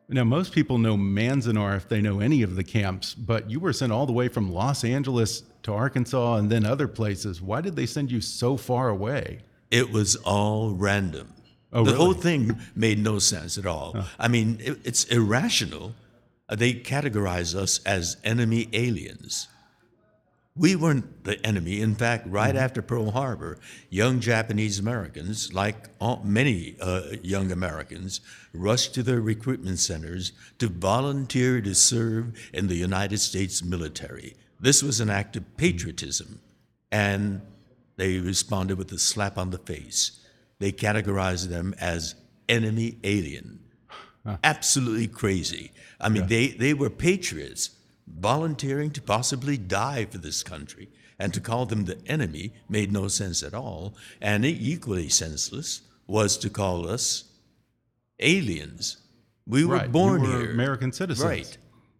Now, 0.09 0.23
most 0.23 0.53
people 0.53 0.77
know 0.77 0.95
Manzanar 0.95 1.75
if 1.75 1.89
they 1.89 1.99
know 1.99 2.21
any 2.21 2.41
of 2.41 2.55
the 2.55 2.63
camps, 2.63 3.13
but 3.13 3.51
you 3.51 3.59
were 3.59 3.73
sent 3.73 3.91
all 3.91 4.05
the 4.05 4.13
way 4.13 4.29
from 4.29 4.53
Los 4.53 4.85
Angeles 4.85 5.43
to 5.63 5.73
Arkansas 5.73 6.35
and 6.35 6.49
then 6.49 6.65
other 6.65 6.87
places. 6.87 7.41
Why 7.41 7.59
did 7.59 7.75
they 7.75 7.85
send 7.85 8.09
you 8.09 8.21
so 8.21 8.55
far 8.55 8.87
away? 8.87 9.39
It 9.69 9.91
was 9.91 10.15
all 10.15 10.71
random. 10.71 11.33
Oh, 11.77 11.83
the 11.83 11.91
really? 11.91 12.03
whole 12.03 12.13
thing 12.13 12.59
made 12.75 12.99
no 12.99 13.19
sense 13.19 13.57
at 13.57 13.65
all. 13.65 13.95
I 14.17 14.27
mean, 14.27 14.57
it, 14.67 14.79
it's 14.83 15.03
irrational. 15.05 15.93
Uh, 16.49 16.55
They 16.55 16.73
categorize 16.73 17.51
us 17.63 17.79
as 17.85 18.17
enemy 18.23 18.67
aliens. 18.73 19.47
We 20.55 20.75
weren't 20.75 21.23
the 21.23 21.37
enemy. 21.45 21.81
In 21.81 21.93
fact, 21.93 22.25
right 22.27 22.55
Mm-hmm. 22.55 22.65
after 22.65 22.81
Pearl 22.81 23.11
Harbor, 23.11 23.59
young 23.91 24.19
Japanese 24.19 24.79
Americans, 24.79 25.53
like 25.53 25.77
many 26.23 26.75
uh, 26.81 27.01
young 27.21 27.51
Americans, 27.51 28.21
rushed 28.53 28.95
to 28.95 29.03
their 29.03 29.21
recruitment 29.21 29.77
centers 29.79 30.31
to 30.57 30.67
volunteer 30.67 31.61
to 31.61 31.75
serve 31.75 32.23
in 32.53 32.67
the 32.67 32.75
United 32.89 33.19
States 33.19 33.63
military. 33.63 34.35
This 34.59 34.81
was 34.81 34.99
an 34.99 35.11
act 35.11 35.35
of 35.35 35.43
patriotism, 35.57 36.39
and 36.91 37.41
they 37.97 38.17
responded 38.17 38.77
with 38.79 38.91
a 38.91 38.97
slap 38.99 39.37
on 39.37 39.51
the 39.51 39.59
face. 39.73 40.19
They 40.59 40.71
categorized 40.71 41.47
them 41.49 41.75
as 41.79 42.15
enemy 42.49 42.97
alien. 43.03 43.59
Absolutely 44.43 45.07
crazy. 45.07 45.71
I 46.01 46.09
mean, 46.09 46.27
they, 46.27 46.47
they 46.49 46.73
were 46.73 46.89
patriots 46.89 47.71
volunteering 48.07 48.91
to 48.91 49.01
possibly 49.01 49.57
die 49.57 50.05
for 50.05 50.17
this 50.17 50.43
country. 50.43 50.89
And 51.19 51.33
to 51.33 51.39
call 51.39 51.65
them 51.65 51.85
the 51.85 51.97
enemy 52.05 52.53
made 52.69 52.91
no 52.91 53.07
sense 53.07 53.41
at 53.41 53.53
all. 53.55 53.95
And 54.21 54.45
equally 54.45 55.09
senseless 55.09 55.81
was 56.05 56.37
to 56.37 56.49
call 56.49 56.87
us 56.87 57.23
aliens. 58.19 58.97
We 59.47 59.65
were 59.65 59.75
Right, 59.75 59.91
born 59.91 60.23
you 60.23 60.29
were 60.29 60.39
here. 60.41 60.51
American 60.51 60.91
citizens. 60.91 61.27
Right. 61.27 61.57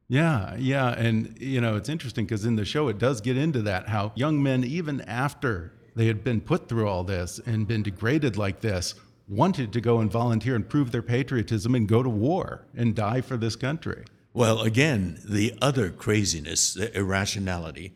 Yeah, 0.10 0.56
yeah, 0.58 0.90
and 0.94 1.38
you 1.38 1.60
know 1.60 1.76
it's 1.76 1.90
interesting 1.90 2.26
because 2.26 2.46
in 2.46 2.56
the 2.56 2.64
show 2.64 2.88
it 2.88 2.98
does 2.98 3.20
get 3.20 3.36
into 3.38 3.62
that 3.64 3.90
how 3.90 4.14
young 4.16 4.42
men 4.42 4.64
even 4.64 5.02
after 5.02 5.74
they 5.98 6.08
had 6.08 6.24
been 6.24 6.42
put 6.42 6.70
through 6.70 6.88
all 6.88 7.04
this 7.04 7.40
and 7.46 7.68
been 7.68 7.84
degraded 7.84 8.38
like 8.38 8.62
this 8.62 8.96
wanted 9.28 9.74
to 9.74 9.82
go 9.82 10.00
and 10.00 10.10
volunteer 10.12 10.56
and 10.56 10.70
prove 10.70 10.92
their 10.92 11.02
patriotism 11.02 11.76
and 11.76 11.88
go 11.88 12.02
to 12.02 12.10
war 12.10 12.66
and 12.76 12.96
die 12.96 13.20
for 13.20 13.36
this 13.36 13.56
country. 13.58 14.06
Well, 14.34 14.62
again, 14.62 15.20
the 15.28 15.54
other 15.62 15.90
craziness, 15.90 16.74
the 16.76 16.96
irrationality, 16.98 17.94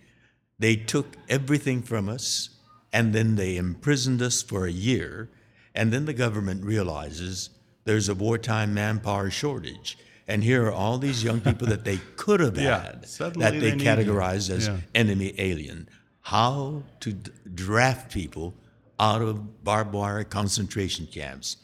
they 0.60 0.76
took 0.76 1.16
everything 1.30 1.84
from 1.84 2.10
us 2.10 2.50
and 2.92 3.14
then 3.14 3.36
they 3.36 3.56
imprisoned 3.56 4.22
us 4.22 4.42
for 4.42 4.66
a 4.66 4.72
year. 4.72 5.30
And 5.74 5.94
then 5.94 6.06
the 6.06 6.14
government 6.14 6.66
realizes 6.66 7.50
there's 7.86 8.10
a 8.10 8.16
wartime 8.16 8.74
manpower 8.74 9.30
shortage. 9.30 9.98
And 10.28 10.44
here 10.44 10.66
are 10.66 10.72
all 10.72 10.98
these 10.98 11.24
young 11.24 11.40
people 11.40 11.68
that 11.68 11.86
they 11.86 12.00
could 12.18 12.40
have 12.42 12.58
Yeah, 12.58 12.82
had 12.84 13.04
that 13.04 13.36
they 13.54 13.60
they 13.60 13.72
categorized 13.74 14.50
as 14.50 14.68
Yeah. 14.68 14.78
enemy 14.96 15.34
alien. 15.38 15.88
How 16.22 16.84
to 17.02 17.14
draft 17.14 18.12
people 18.14 18.54
out 19.00 19.22
of 19.22 19.64
barbed 19.64 19.94
wire 19.94 20.24
concentration 20.24 21.08
camps 21.08 21.58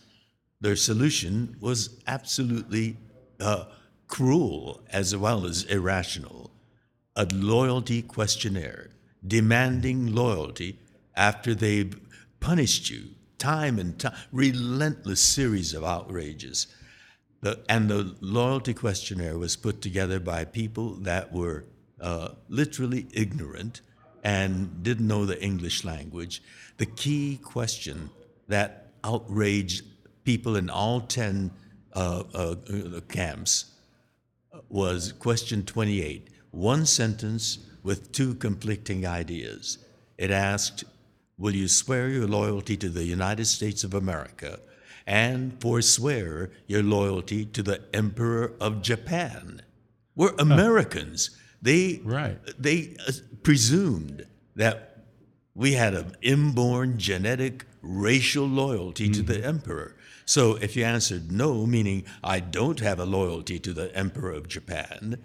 their 0.60 0.76
solution 0.76 1.56
was 1.60 2.02
absolutely 2.08 2.98
uh, 3.40 3.66
cruel 4.08 4.82
as 4.92 5.16
well 5.16 5.46
as 5.46 5.64
irrational. 5.64 6.52
A 7.16 7.28
loyalty 7.32 8.02
questionnaire 8.02 8.90
demanding 9.26 10.14
loyalty 10.14 10.80
after 11.16 11.54
they've 11.54 12.00
punished 12.40 12.90
you 12.90 13.10
time 13.38 13.78
and 13.78 14.00
time, 14.00 14.16
relentless 14.32 15.22
series 15.22 15.74
of 15.74 15.84
outrages. 15.84 16.68
The, 17.42 17.60
and 17.70 17.90
the 17.90 18.16
loyalty 18.20 18.74
questionnaire 18.74 19.38
was 19.38 19.56
put 19.56 19.82
together 19.82 20.20
by 20.20 20.46
people 20.46 20.96
that 21.02 21.32
were 21.32 21.66
uh, 22.02 22.30
literally 22.50 23.08
ignorant 23.12 23.82
and 24.28 24.84
didn't 24.84 25.08
know 25.08 25.26
the 25.26 25.42
English 25.42 25.86
language. 25.86 26.44
The 26.80 26.86
key 26.86 27.40
question 27.42 28.10
that 28.50 28.92
outraged 29.02 29.86
people 30.26 30.58
in 30.58 30.70
all 30.70 31.00
10 31.00 31.50
uh, 31.94 32.24
uh, 32.34 32.56
uh, 32.70 33.00
camps 33.08 33.72
was 34.68 35.14
question 35.14 35.64
28, 35.64 36.28
one 36.52 36.86
sentence 36.86 37.60
with 37.84 38.12
two 38.12 38.36
conflicting 38.36 39.08
ideas. 39.08 39.78
It 40.18 40.30
asked, 40.30 40.84
Will 41.38 41.56
you 41.56 41.70
swear 41.70 42.10
your 42.10 42.28
loyalty 42.28 42.76
to 42.76 42.90
the 42.90 43.06
United 43.06 43.46
States 43.46 43.86
of 43.86 43.94
America 43.94 44.60
and 45.06 45.58
forswear 45.62 46.52
your 46.68 46.84
loyalty 46.84 47.46
to 47.46 47.64
the 47.64 47.82
Emperor 47.94 48.52
of 48.60 48.82
Japan? 48.82 49.62
We're 50.18 50.36
Americans. 50.38 51.30
They, 51.62 52.02
Right. 52.04 52.40
they 52.60 52.98
uh, 53.08 53.12
presumed 53.44 54.26
that 54.56 55.04
we 55.56 55.74
had 55.74 55.94
an 55.94 56.16
inborn 56.22 56.98
genetic 56.98 57.66
racial 57.82 58.46
loyalty 58.48 59.10
to 59.10 59.22
the 59.22 59.44
emperor. 59.44 59.96
So 60.26 60.56
if 60.56 60.76
you 60.76 60.84
answered 60.84 61.32
no, 61.32 61.66
meaning 61.66 62.04
I 62.24 62.40
don't 62.42 62.80
have 62.82 63.00
a 63.00 63.06
loyalty 63.06 63.60
to 63.60 63.74
the 63.74 63.96
emperor 63.96 64.32
of 64.34 64.48
Japan, 64.48 65.18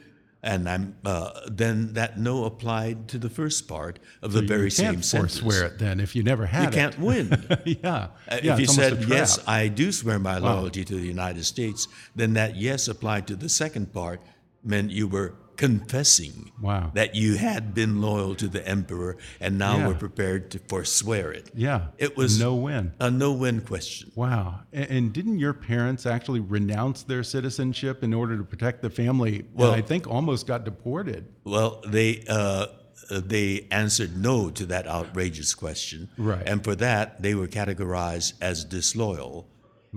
and 0.45 0.69
I'm 0.69 0.97
uh, 1.05 1.31
then 1.49 1.93
that 1.95 2.19
no 2.19 2.45
applied 2.45 3.09
to 3.09 3.19
the 3.19 3.29
first 3.31 3.69
part 3.69 3.99
of 4.23 4.33
the 4.33 4.43
You 4.43 4.49
very 4.49 4.71
can't 4.71 4.73
same 4.73 5.03
sentence. 5.03 5.39
forswear 5.39 5.65
it 5.67 5.79
then 5.79 6.01
if 6.01 6.17
you 6.17 6.23
never 6.23 6.47
had 6.47 6.63
You 6.63 6.69
it. 6.69 6.73
can't 6.75 6.99
win. 6.99 7.47
yeah. 7.65 8.09
Uh, 8.29 8.39
yeah, 8.43 8.53
if 8.55 8.59
you 8.59 8.65
it's 8.65 8.79
almost 8.79 8.79
a 8.79 9.01
said 9.03 9.09
yes. 9.09 9.39
I 9.47 9.69
do 9.69 9.93
swear 9.93 10.19
my 10.19 10.39
loyalty 10.39 10.85
to 10.85 10.95
the 10.95 11.07
United 11.07 11.45
States, 11.45 11.89
then 12.17 12.33
that 12.35 12.57
yes 12.57 12.89
applied 12.89 13.27
to 13.29 13.37
the 13.37 13.49
second 13.49 13.93
part 13.93 14.21
meant 14.65 14.91
you 14.91 15.09
were 15.09 15.35
confessing 15.57 16.51
Wow. 16.61 16.91
that 16.95 17.15
you 17.15 17.37
had 17.37 17.75
been 17.75 18.01
loyal 18.01 18.35
to 18.37 18.49
the 18.49 18.67
emperor 18.67 19.17
and 19.41 19.59
now 19.59 19.79
Yeah. 19.79 19.89
were 19.89 19.95
prepared 19.95 20.51
to 20.53 20.59
forswear 20.59 21.33
it. 21.33 21.51
yeah, 21.55 21.89
It 21.99 22.17
was 22.17 22.39
no 22.39 22.55
win. 22.55 22.93
a 23.01 23.11
no-win 23.11 23.61
question. 23.63 24.11
Wow. 24.15 24.61
And, 24.73 24.91
and 24.91 25.13
didn't 25.13 25.39
your 25.39 25.53
parents 25.53 26.07
actually 26.07 26.41
renounce 26.41 27.03
their 27.03 27.23
citizenship 27.23 28.03
in 28.03 28.13
order 28.15 28.37
to 28.37 28.45
protect 28.45 28.83
the 28.83 28.91
family? 28.91 29.45
Well- 29.55 29.73
and 29.73 29.83
I 29.83 29.87
think 29.87 30.07
almost 30.07 30.47
got 30.47 30.65
deported. 30.65 31.27
Well, 31.45 31.83
they 31.87 32.25
uh, 32.29 32.67
they 33.11 33.67
answered 33.71 34.17
no 34.17 34.49
to 34.51 34.65
that 34.67 34.87
outrageous 34.87 35.55
question, 35.55 36.09
Right. 36.17 36.43
And 36.47 36.63
for 36.65 36.75
that, 36.77 37.21
they 37.21 37.35
were 37.35 37.49
categorized 37.49 38.35
as 38.41 38.65
disloyal, 38.65 39.49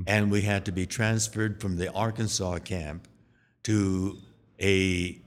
and 0.08 0.32
we 0.32 0.42
had 0.42 0.66
to 0.66 0.72
be 0.72 0.86
transferred 0.86 1.62
from 1.62 1.78
the 1.78 1.92
Arkansas 1.94 2.60
camp 2.60 3.08
to 3.64 4.18
a. 4.62 5.22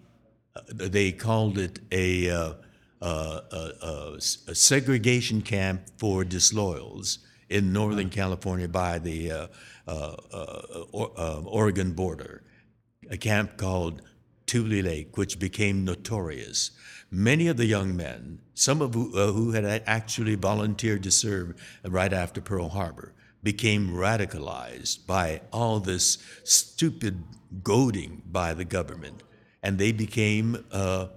uh, 0.57 0.61
They 0.69 1.13
called 1.13 1.59
it 1.59 1.81
a, 1.91 2.31
uh, 2.31 2.53
uh, 3.01 3.41
uh, 3.53 3.71
uh, 3.83 4.17
a 4.17 4.55
segregation 4.55 5.43
camp 5.43 5.83
for 5.99 6.25
disloyals 6.25 7.19
in 7.49 7.73
Northern 7.73 8.11
California 8.11 8.69
by 8.69 8.99
the 8.99 9.31
uh, 9.31 9.47
uh, 9.87 10.17
uh, 10.33 10.85
or, 10.93 11.13
uh, 11.17 11.41
Oregon 11.41 11.93
border. 11.93 12.43
A 13.11 13.17
camp 13.17 13.57
called 13.57 14.03
Tule 14.47 14.83
Lake, 14.83 15.17
which 15.17 15.39
became 15.39 15.85
notorious. 15.85 16.73
Many 17.11 17.49
of 17.49 17.57
the 17.57 17.65
young 17.67 17.97
men, 17.97 18.41
some 18.55 18.83
of 18.83 18.93
who, 18.95 19.17
uh, 19.17 19.33
who 19.33 19.53
had 19.53 19.65
actually 19.87 20.35
volunteered 20.35 21.03
to 21.05 21.11
serve 21.11 21.55
right 21.85 22.13
after 22.13 22.41
Pearl 22.41 22.69
Harbor, 22.69 23.15
became 23.43 23.91
radicalized 23.91 25.07
by 25.07 25.41
all 25.53 25.81
this 25.81 26.19
stupid 26.45 27.23
goading 27.63 28.23
by 28.31 28.53
the 28.53 28.65
government, 28.65 29.23
and 29.63 29.79
they 29.79 29.93
became 29.93 30.65
uh, 30.73 31.09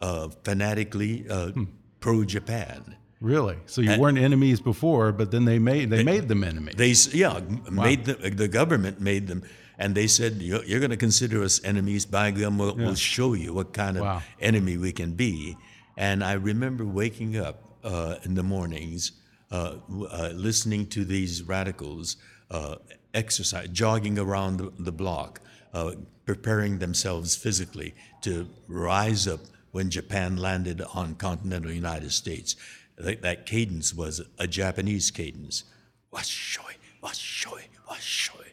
uh, 0.00 0.28
fanatically 0.44 1.26
uh, 1.28 1.52
pro-Japan. 2.00 2.96
Really? 3.20 3.56
So 3.66 3.80
you 3.82 4.00
weren't 4.00 4.18
enemies 4.18 4.60
before, 4.60 5.12
but 5.12 5.30
then 5.30 5.44
they 5.44 5.58
made 5.60 5.90
they 5.90 6.02
made 6.02 6.26
them 6.28 6.42
enemies. 6.42 6.74
They 6.76 6.94
yeah 7.18 7.36
m- 7.36 7.62
made 7.70 8.04
the 8.04 8.14
the 8.30 8.48
government 8.48 9.00
made 9.00 9.28
them, 9.28 9.44
and 9.78 9.94
they 9.94 10.08
said 10.08 10.42
you're, 10.42 10.64
you're 10.64 10.80
going 10.80 10.90
to 10.90 10.96
consider 10.96 11.42
us 11.44 11.62
enemies. 11.64 12.04
By 12.04 12.32
gum, 12.32 12.58
we'll, 12.58 12.74
we'll 12.74 12.96
show 12.96 13.34
you 13.34 13.54
what 13.54 13.72
kind 13.72 13.96
of 13.96 14.02
Wow. 14.02 14.22
enemy 14.40 14.76
we 14.76 14.90
can 14.92 15.12
be. 15.14 15.56
And 15.96 16.24
I 16.24 16.32
remember 16.32 16.84
waking 16.84 17.36
up 17.36 17.56
uh, 17.84 18.16
in 18.24 18.34
the 18.34 18.42
mornings, 18.42 19.12
uh, 19.52 19.74
uh, 20.10 20.30
listening 20.34 20.86
to 20.88 21.04
these 21.04 21.44
radicals 21.44 22.16
uh, 22.50 22.76
exercise, 23.14 23.68
jogging 23.68 24.18
around 24.18 24.56
the, 24.56 24.72
the 24.82 24.92
block, 24.92 25.40
uh, 25.72 25.92
preparing 26.24 26.78
themselves 26.78 27.34
physically 27.36 27.94
to 28.22 28.48
rise 28.68 29.26
up 29.26 29.40
when 29.72 29.90
Japan 29.90 30.36
landed 30.36 30.82
on 30.94 31.14
continental 31.14 31.72
United 31.72 32.12
States. 32.12 32.56
That, 32.96 33.22
that 33.22 33.46
cadence 33.46 33.94
was 33.94 34.20
a 34.38 34.46
Japanese 34.46 35.10
cadence. 35.10 35.64
Washoi, 36.12 36.74
washoi, 37.02 37.62
washoi. 37.88 38.48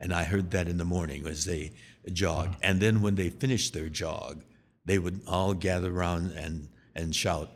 And 0.00 0.12
I 0.12 0.24
heard 0.24 0.50
that 0.50 0.66
in 0.68 0.78
the 0.78 0.84
morning 0.84 1.26
as 1.26 1.44
they 1.44 1.72
jogged. 2.12 2.56
And 2.62 2.80
then 2.80 3.02
when 3.02 3.14
they 3.14 3.28
finished 3.28 3.74
their 3.74 3.88
jog, 3.88 4.42
they 4.84 4.98
would 4.98 5.20
all 5.28 5.54
gather 5.54 5.94
around 5.94 6.32
and, 6.32 6.68
and 6.94 7.14
shout, 7.14 7.50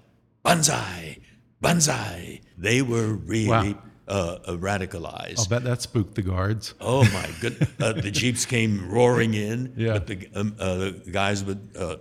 Banzai, 0.45 1.19
Banzai. 1.61 2.41
They 2.57 2.83
were 2.83 3.15
really 3.15 3.73
Wow. 3.75 3.83
Uh, 4.09 4.39
uh, 4.47 4.53
radicalized. 4.57 5.39
I'll 5.39 5.47
bet 5.47 5.65
that 5.65 5.83
spooked 5.83 6.15
the 6.15 6.23
guards. 6.23 6.75
Oh 6.81 7.05
my 7.13 7.29
good! 7.41 7.67
Uh, 7.81 7.93
the 7.93 8.11
jeeps 8.11 8.45
came 8.47 8.89
roaring 8.91 9.35
in, 9.35 9.73
Yeah. 9.77 9.95
but 9.95 10.07
the, 10.07 10.29
um, 10.35 10.57
uh, 10.59 10.75
the 10.77 11.03
guys 11.11 11.45
would 11.45 11.69
uh, 11.79 11.97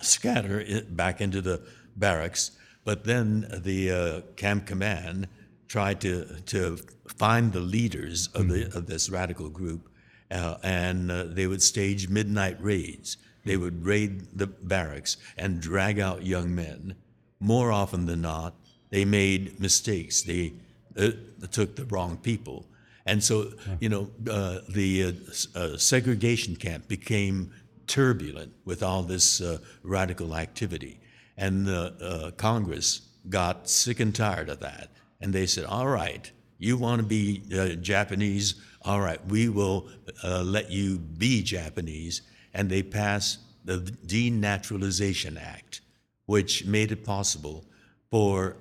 scatter 0.00 0.64
back 0.90 1.20
into 1.20 1.40
the 1.40 1.60
barracks. 1.96 2.52
But 2.84 3.04
then 3.04 3.48
the 3.64 3.90
uh, 3.90 4.20
camp 4.36 4.66
command 4.66 5.28
tried 5.68 6.00
to 6.02 6.24
to 6.46 6.78
find 7.16 7.52
the 7.52 7.60
leaders 7.60 8.28
of 8.34 8.48
the 8.48 8.66
of 8.76 8.86
this 8.86 9.10
radical 9.10 9.48
group, 9.48 9.88
uh, 10.30 10.56
and 10.62 11.10
uh, 11.10 11.24
they 11.24 11.46
would 11.46 11.62
stage 11.62 12.08
midnight 12.08 12.56
raids. 12.62 13.16
They 13.44 13.56
would 13.56 13.84
raid 13.84 14.36
the 14.38 14.46
barracks 14.48 15.16
and 15.38 15.60
drag 15.60 15.98
out 16.00 16.26
young 16.26 16.54
men. 16.54 16.96
More 17.38 17.70
often 17.70 18.06
than 18.06 18.22
not, 18.22 18.54
they 18.90 19.04
made 19.04 19.60
mistakes. 19.60 20.22
They 20.22 20.54
uh, 20.96 21.10
took 21.50 21.76
the 21.76 21.84
wrong 21.86 22.16
people. 22.16 22.66
And 23.06 23.22
so, 23.22 23.52
you 23.80 23.88
know, 23.88 24.10
uh, 24.28 24.58
the 24.68 25.04
uh, 25.04 25.58
uh, 25.58 25.76
segregation 25.76 26.56
camp 26.56 26.88
became 26.88 27.52
turbulent 27.86 28.52
with 28.64 28.82
all 28.82 29.02
this 29.02 29.40
uh, 29.40 29.58
radical 29.84 30.34
activity. 30.34 30.98
And 31.36 31.66
the 31.66 31.94
uh, 32.00 32.30
Congress 32.32 33.02
got 33.28 33.68
sick 33.68 34.00
and 34.00 34.14
tired 34.14 34.48
of 34.48 34.60
that. 34.60 34.90
And 35.20 35.32
they 35.32 35.46
said, 35.46 35.64
all 35.64 35.86
right, 35.86 36.30
you 36.58 36.76
want 36.76 37.00
to 37.00 37.06
be 37.06 37.42
uh, 37.56 37.80
Japanese? 37.80 38.56
All 38.82 39.00
right, 39.00 39.24
we 39.26 39.48
will 39.48 39.88
uh, 40.24 40.42
let 40.42 40.70
you 40.70 40.98
be 40.98 41.42
Japanese. 41.42 42.22
And 42.54 42.68
they 42.68 42.82
passed 42.82 43.38
the 43.64 43.78
Denaturalization 44.06 45.40
Act, 45.40 45.80
which 46.26 46.64
made 46.64 46.92
it 46.92 47.04
possible 47.04 47.64
for 48.10 48.56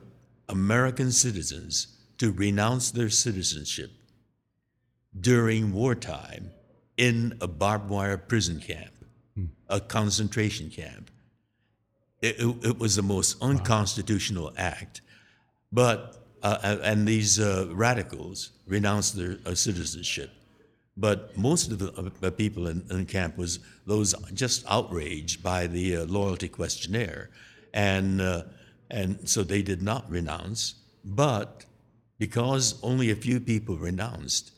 American 0.49 1.11
citizens 1.11 1.94
to 2.17 2.31
renounce 2.31 2.91
their 2.91 3.09
citizenship 3.09 3.91
during 5.19 5.73
wartime 5.73 6.51
in 6.97 7.37
a 7.41 7.47
barbed 7.47 7.89
wire 7.89 8.17
prison 8.17 8.59
camp, 8.59 8.93
a 9.69 9.79
concentration 9.79 10.69
camp. 10.69 11.11
It, 12.21 12.39
it, 12.39 12.65
it 12.65 12.79
was 12.79 12.95
the 12.95 13.03
most 13.03 13.41
unconstitutional 13.41 14.53
act, 14.57 15.01
but 15.71 16.25
uh, 16.41 16.77
and 16.83 17.07
these 17.07 17.39
uh, 17.39 17.67
radicals 17.71 18.51
renounced 18.67 19.15
their 19.15 19.37
uh, 19.45 19.55
citizenship. 19.55 20.31
But 20.97 21.37
most 21.37 21.71
of 21.71 21.79
the 21.79 21.91
uh, 21.91 22.09
the 22.21 22.31
people 22.31 22.67
in, 22.67 22.85
in 22.89 23.05
camp 23.05 23.37
was 23.37 23.59
those 23.85 24.15
just 24.33 24.65
outraged 24.69 25.43
by 25.43 25.67
the 25.67 25.97
uh, 25.97 26.05
loyalty 26.05 26.47
questionnaire, 26.47 27.29
and 27.73 28.21
uh, 28.21 28.43
and 28.89 29.27
so 29.27 29.43
they 29.43 29.61
did 29.61 29.81
not 29.81 30.09
renounce. 30.09 30.75
But 31.03 31.65
because 32.17 32.79
only 32.83 33.09
a 33.11 33.15
few 33.15 33.39
people 33.39 33.77
renounced, 33.77 34.51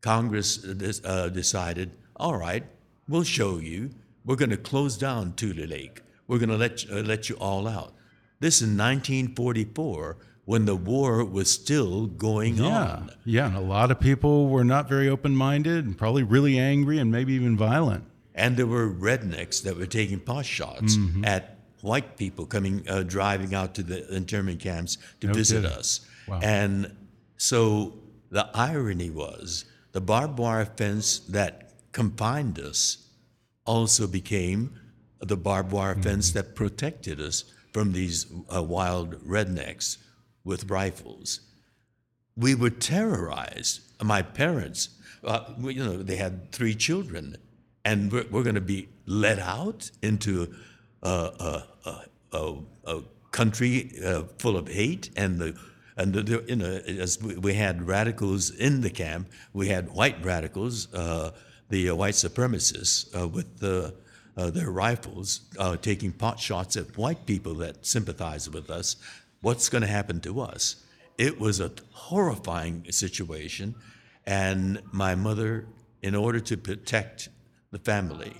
Congress 0.00 0.64
uh, 0.64 0.92
uh, 1.04 1.28
decided, 1.28 1.92
all 2.16 2.36
right, 2.36 2.64
we'll 3.08 3.22
show 3.24 3.58
you. 3.58 3.90
We're 4.24 4.36
going 4.36 4.50
to 4.50 4.56
close 4.56 4.96
down 4.96 5.34
Tule 5.34 5.66
Lake. 5.66 6.00
We're 6.26 6.38
going 6.38 6.48
to 6.48 6.56
let 6.56 6.84
uh, 6.90 6.96
let 7.00 7.28
you 7.28 7.36
all 7.36 7.68
out. 7.68 7.92
This 8.40 8.62
in 8.62 8.76
1944, 8.76 10.16
when 10.44 10.64
the 10.66 10.74
war 10.76 11.24
was 11.24 11.50
still 11.50 12.06
going 12.06 12.56
Yeah. 12.56 12.66
on. 12.66 13.10
Yeah. 13.24 13.46
And 13.46 13.56
a 13.56 13.60
lot 13.60 13.90
of 13.90 14.00
people 14.00 14.48
were 14.48 14.64
not 14.64 14.88
very 14.88 15.08
open 15.08 15.34
minded 15.36 15.84
and 15.86 15.96
probably 15.96 16.22
really 16.22 16.58
angry 16.58 16.98
and 16.98 17.10
maybe 17.10 17.32
even 17.34 17.56
violent. 17.56 18.04
And 18.34 18.56
there 18.56 18.66
were 18.66 18.90
rednecks 18.90 19.62
that 19.62 19.76
were 19.76 19.86
taking 19.86 20.18
pot 20.20 20.44
shots 20.44 20.96
at 21.22 21.58
white 21.82 22.16
people 22.16 22.46
coming, 22.46 22.82
uh, 22.88 23.02
driving 23.04 23.54
out 23.54 23.74
to 23.76 23.82
the 23.82 24.12
internment 24.14 24.60
camps 24.60 24.98
to 25.20 25.28
No 25.28 25.34
visit 25.34 25.62
kidding. 25.62 25.78
us. 25.78 26.00
Wow. 26.26 26.40
And 26.42 26.90
so 27.36 27.94
the 28.30 28.48
irony 28.54 29.10
was 29.10 29.64
the 29.92 30.00
barbed 30.00 30.38
wire 30.38 30.64
fence 30.64 31.18
that 31.20 31.72
confined 31.92 32.58
us 32.58 33.08
also 33.64 34.06
became 34.06 34.78
the 35.20 35.36
barbed 35.36 35.72
wire 35.72 35.94
fence 35.94 36.32
that 36.32 36.54
protected 36.54 37.20
us 37.20 37.44
from 37.72 37.92
these 37.92 38.26
uh, 38.54 38.62
wild 38.62 39.14
rednecks 39.26 39.98
with 40.44 40.70
rifles 40.70 41.40
we 42.36 42.54
were 42.54 42.70
terrorized. 42.70 43.80
My 44.02 44.20
parents, 44.22 44.88
uh, 45.22 45.54
we- 45.58 45.74
you 45.74 45.84
know, 45.84 46.02
they 46.02 46.16
had 46.16 46.50
three 46.50 46.74
children, 46.74 47.36
and 47.84 48.10
we're, 48.10 48.26
we're 48.30 48.42
going 48.42 48.56
to 48.56 48.60
be 48.60 48.88
let 49.06 49.38
out 49.38 49.90
into 50.02 50.52
a, 51.02 51.08
a, 51.08 51.66
a, 51.84 52.36
a, 52.36 52.54
a 52.86 53.02
country 53.30 53.92
uh, 54.04 54.24
full 54.38 54.56
of 54.56 54.66
hate 54.68 55.10
and 55.16 55.38
the. 55.38 55.56
And 55.96 56.12
the, 56.12 56.22
the, 56.22 56.44
you 56.48 56.56
know, 56.56 56.66
as 56.66 57.22
we 57.22 57.54
had 57.54 57.86
radicals 57.86 58.50
in 58.50 58.80
the 58.80 58.90
camp, 58.90 59.28
we 59.52 59.68
had 59.68 59.92
white 59.92 60.24
radicals, 60.24 60.92
uh, 60.92 61.30
the 61.68 61.90
uh, 61.90 61.94
white 61.94 62.14
supremacists 62.14 63.06
uh, 63.16 63.28
with 63.28 63.58
the, 63.60 63.94
uh, 64.36 64.50
their 64.50 64.70
rifles, 64.70 65.42
uh, 65.58 65.76
taking 65.76 66.12
pot 66.12 66.40
shots 66.40 66.76
at 66.76 66.96
white 66.96 67.26
people 67.26 67.54
that 67.54 67.86
sympathize 67.86 68.50
with 68.50 68.70
us. 68.70 68.96
What's 69.40 69.68
going 69.68 69.82
to 69.82 69.88
happen 69.88 70.20
to 70.20 70.40
us? 70.40 70.76
It 71.16 71.38
was 71.38 71.60
a 71.60 71.70
horrifying 71.92 72.86
situation. 72.90 73.76
And 74.26 74.82
my 74.90 75.14
mother, 75.14 75.66
in 76.02 76.14
order 76.14 76.40
to 76.40 76.56
protect 76.56 77.28
the 77.70 77.78
family, 77.78 78.32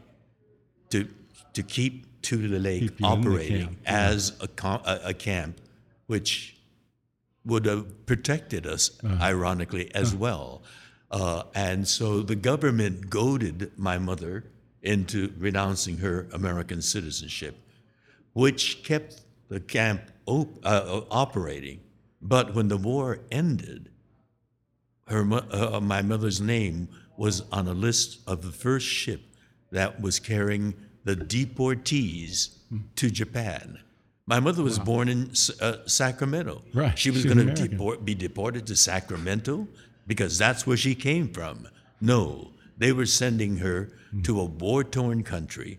to, 0.91 1.09
to 1.53 1.63
keep 1.63 2.23
Tule 2.23 2.59
Lake 2.59 2.81
Keep 2.81 2.91
in 2.91 2.97
the 2.97 3.07
operating 3.07 3.77
as 3.85 4.33
a, 4.41 4.49
a, 4.67 5.01
a 5.11 5.15
camp, 5.15 5.61
which 6.07 6.54
would 7.45 7.67
have 7.67 8.07
protected 8.07 8.67
us, 8.67 8.91
ironically, 9.21 9.95
as 9.95 10.15
well. 10.15 10.63
Uh, 11.11 11.45
and 11.55 11.87
so 11.87 12.21
the 12.23 12.35
government 12.35 13.11
goaded 13.11 13.73
my 13.77 13.99
mother 13.99 14.45
into 14.83 15.33
renouncing 15.39 15.99
her 15.99 16.27
American 16.33 16.83
citizenship, 16.83 17.57
which 18.33 18.83
kept 18.83 19.23
the 19.49 19.61
camp 19.61 20.03
op- 20.27 20.59
uh, 20.65 20.69
uh, 20.69 21.05
operating. 21.11 21.81
But 22.21 22.55
when 22.55 22.69
the 22.69 22.77
war 22.79 23.19
ended, 23.31 23.91
her, 25.09 25.21
uh, 25.33 25.81
my 25.81 26.03
mother's 26.03 26.41
name 26.41 26.89
was 27.17 27.43
on 27.53 27.69
a 27.69 27.75
list 27.75 28.19
of 28.27 28.43
the 28.43 28.51
first 28.53 28.87
ship 28.87 29.21
that 29.71 30.01
was 30.01 30.19
carrying 30.19 30.75
the 31.05 31.15
deportees 31.15 32.57
to 32.97 33.11
Japan. 33.11 33.79
My 34.27 34.41
mother 34.41 34.63
was 34.63 34.79
born 34.79 35.09
in 35.09 35.31
uh, 35.61 35.77
Sacramento. 35.87 36.63
Right, 36.73 36.99
She 36.99 37.11
was 37.11 37.25
going 37.27 37.47
to 37.47 37.69
deport, 37.69 38.05
be 38.05 38.15
deported 38.15 38.67
to 38.69 38.77
Sacramento 38.77 39.69
because 40.07 40.39
that's 40.39 40.67
where 40.67 40.79
she 40.79 40.95
came 40.95 41.29
from. 41.29 41.69
No, 42.01 42.53
they 42.79 42.93
were 42.93 43.07
sending 43.07 43.59
her 43.59 43.91
to 44.23 44.41
a 44.41 44.45
war 44.45 44.83
torn 44.85 45.25
country, 45.25 45.79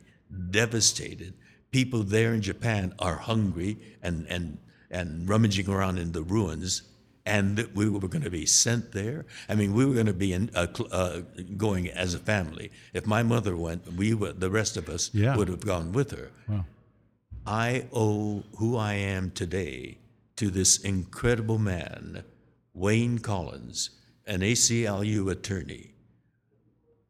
devastated. 0.52 1.34
People 1.72 2.04
there 2.04 2.34
in 2.34 2.42
Japan 2.42 2.94
are 3.00 3.16
hungry 3.16 3.78
and, 4.04 4.28
and, 4.28 4.58
and 4.92 5.28
rummaging 5.28 5.70
around 5.70 5.98
in 5.98 6.12
the 6.12 6.22
ruins. 6.22 6.84
And 7.28 7.58
that 7.58 7.74
we 7.76 7.90
were 7.90 8.08
going 8.08 8.24
to 8.24 8.30
be 8.30 8.46
sent 8.46 8.92
there. 8.92 9.26
I 9.50 9.56
mean, 9.56 9.74
we 9.74 9.84
were 9.84 9.96
going 9.96 10.06
to 10.06 10.14
be 10.14 10.32
in, 10.34 10.52
uh, 10.54 10.68
uh, 10.92 11.22
going 11.58 11.90
as 11.90 12.14
a 12.14 12.20
family. 12.20 12.70
If 12.94 13.08
my 13.08 13.24
mother 13.24 13.58
went, 13.58 13.92
we 13.94 14.14
would, 14.14 14.40
the 14.40 14.52
rest 14.52 14.78
of 14.78 14.90
us 14.90 15.10
Yeah. 15.12 15.36
would 15.36 15.48
have 15.48 15.66
gone 15.66 15.92
with 15.92 16.12
her. 16.12 16.30
Wow. 16.48 16.66
I 17.46 17.86
owe 17.94 18.44
who 18.58 18.76
I 18.76 18.94
am 18.94 19.30
today 19.30 20.00
to 20.38 20.50
this 20.50 20.80
incredible 20.80 21.60
man, 21.60 22.24
Wayne 22.74 23.20
Collins, 23.20 23.92
an 24.26 24.40
ACLU 24.40 25.30
attorney. 25.32 25.92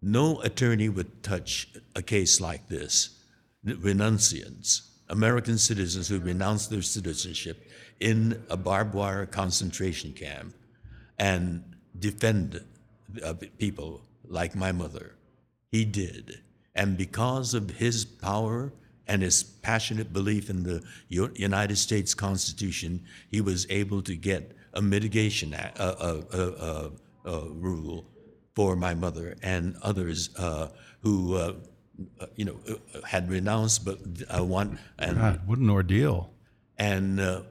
No 0.02 0.41
attorney 0.41 0.89
would 0.89 1.24
touch 1.24 1.69
a 1.95 2.02
case 2.02 2.41
like 2.41 2.67
this. 2.67 3.17
Renunciants, 3.65 4.89
American 5.08 5.58
citizens 5.58 6.10
who 6.10 6.19
renounced 6.19 6.69
their 6.69 6.82
citizenship 6.82 7.71
in 8.02 8.43
a 8.50 8.58
barbed 8.58 8.93
wire 8.93 9.26
concentration 9.26 10.12
camp 10.12 10.54
and 11.17 11.63
defend 11.98 12.62
uh, 13.24 13.34
people 13.58 14.02
like 14.28 14.54
my 14.54 14.74
mother. 14.74 15.15
He 15.71 15.86
did. 15.86 16.41
And 16.76 16.98
because 16.98 17.54
of 17.54 17.69
his 17.69 18.04
power 18.04 18.74
and 19.08 19.22
his 19.22 19.44
passionate 19.44 20.12
belief 20.13 20.50
in 20.50 20.63
the 20.63 20.84
United 21.10 21.78
States 21.78 22.13
Constitution, 22.13 23.04
he 23.30 23.41
was 23.41 23.65
able 23.70 24.02
to 24.04 24.15
get 24.15 24.52
a 24.74 24.82
mitigation 24.82 25.54
a- 25.54 25.74
uh, 25.78 26.22
uh, 26.34 26.38
uh, 26.38 26.89
uh, 27.30 27.50
rule 27.50 28.06
for 28.56 28.76
my 28.76 28.94
mother 28.94 29.36
and 29.41 29.76
others 29.82 30.30
uh, 30.38 30.68
who, 31.02 31.36
uh, 31.36 31.54
you 32.36 32.46
know, 32.46 32.60
uh, 32.70 33.02
had 33.06 33.30
renounced 33.30 33.86
but 33.86 34.00
uh, 34.38 34.44
want 34.44 34.80
and 35.00 35.18
God, 35.18 35.48
what 35.48 35.60
an 35.60 35.70
ordeal. 35.70 36.30
and 36.78 37.20
uh, 37.20 37.41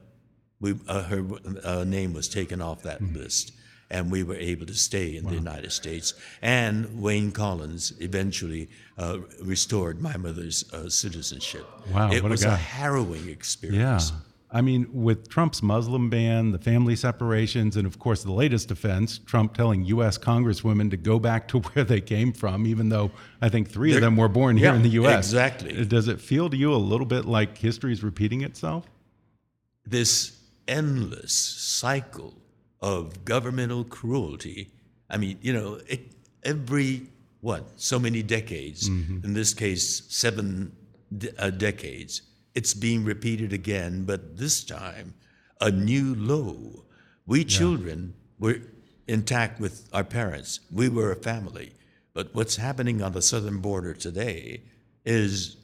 we 0.59 0.75
uh, 0.87 1.03
her 1.03 1.23
uh, 1.63 1.83
name 1.83 2.13
was 2.13 2.27
taken 2.29 2.61
off 2.61 2.81
that 2.83 2.99
Hmm. 2.99 3.13
list, 3.15 3.51
and 3.89 4.11
we 4.11 4.23
were 4.23 4.35
able 4.35 4.65
to 4.65 4.73
stay 4.73 5.15
in 5.15 5.25
the 5.25 5.33
United 5.35 5.71
States. 5.71 6.13
And 6.41 7.01
Wayne 7.01 7.31
Collins 7.31 7.93
eventually 7.99 8.69
uh, 8.97 9.19
restored 9.43 10.01
my 10.01 10.17
mother's 10.17 10.65
uh, 10.73 10.89
citizenship. 10.89 11.65
Wow, 11.93 12.11
it 12.11 12.23
what 12.23 12.29
a 12.31 12.33
was 12.33 12.43
guy. 12.43 12.55
harrowing 12.55 13.25
Yeah. 13.25 13.31
experience. 13.31 14.11
I 14.51 14.61
mean, 14.61 14.87
with 14.93 15.27
Trump's 15.27 15.61
Muslim 15.61 16.09
ban, 16.09 16.51
the 16.51 16.59
family 16.59 16.95
separations, 16.95 17.75
and 17.75 17.85
of 17.85 17.99
course 17.99 18.23
the 18.23 18.31
latest 18.31 18.71
offense, 18.71 19.17
Trump 19.17 19.53
telling 19.53 19.83
U.S. 19.85 20.17
congresswomen 20.17 20.89
to 20.91 20.97
go 20.97 21.19
back 21.19 21.47
to 21.49 21.59
where 21.73 21.83
they 21.83 21.99
came 21.99 22.31
from, 22.31 22.65
even 22.65 22.87
though 22.89 23.11
I 23.41 23.49
think 23.49 23.69
3 23.69 23.89
of 23.89 23.93
They're- 23.95 24.01
them 24.01 24.15
were 24.15 24.29
born 24.29 24.55
here 24.55 24.67
yeah, 24.69 24.75
in 24.75 24.81
the 24.83 24.89
U.S. 25.01 25.25
exactly. 25.27 25.83
Does 25.85 26.07
it 26.07 26.21
feel 26.21 26.49
to 26.49 26.55
you 26.55 26.73
a 26.73 26.77
little 26.77 27.05
bit 27.07 27.25
like 27.25 27.57
history 27.57 27.91
is 27.91 28.01
repeating 28.03 28.41
itself? 28.41 28.85
This 29.85 30.39
endless 30.67 31.33
cycle 31.33 32.33
of 32.81 33.25
governmental 33.25 33.83
cruelty. 33.83 34.71
I 35.09 35.17
mean, 35.17 35.37
you 35.41 35.53
know, 35.53 35.79
it, 35.87 36.11
every 36.43 37.07
what 37.41 37.79
so 37.79 37.99
many 37.99 38.23
decades. 38.23 38.87
In 38.87 39.33
this 39.33 39.53
case, 39.53 40.03
seven 40.09 40.71
de- 41.15 41.31
uh, 41.41 41.51
decades. 41.51 42.21
It's 42.55 42.73
being 42.73 43.03
repeated 43.03 43.53
again, 43.53 44.03
but 44.05 44.37
this 44.37 44.63
time 44.63 45.13
a 45.61 45.69
new 45.71 46.15
low. 46.15 46.85
We 47.27 47.43
children 47.43 48.13
were 48.39 48.59
intact 49.07 49.59
with 49.59 49.87
our 49.93 50.03
parents. 50.03 50.59
We 50.71 50.89
were 50.89 51.11
a 51.11 51.15
family. 51.15 51.73
But 52.13 52.33
what's 52.33 52.55
happening 52.55 53.01
on 53.01 53.11
the 53.11 53.21
southern 53.21 53.59
border 53.59 53.93
today 53.93 54.63
is 55.05 55.57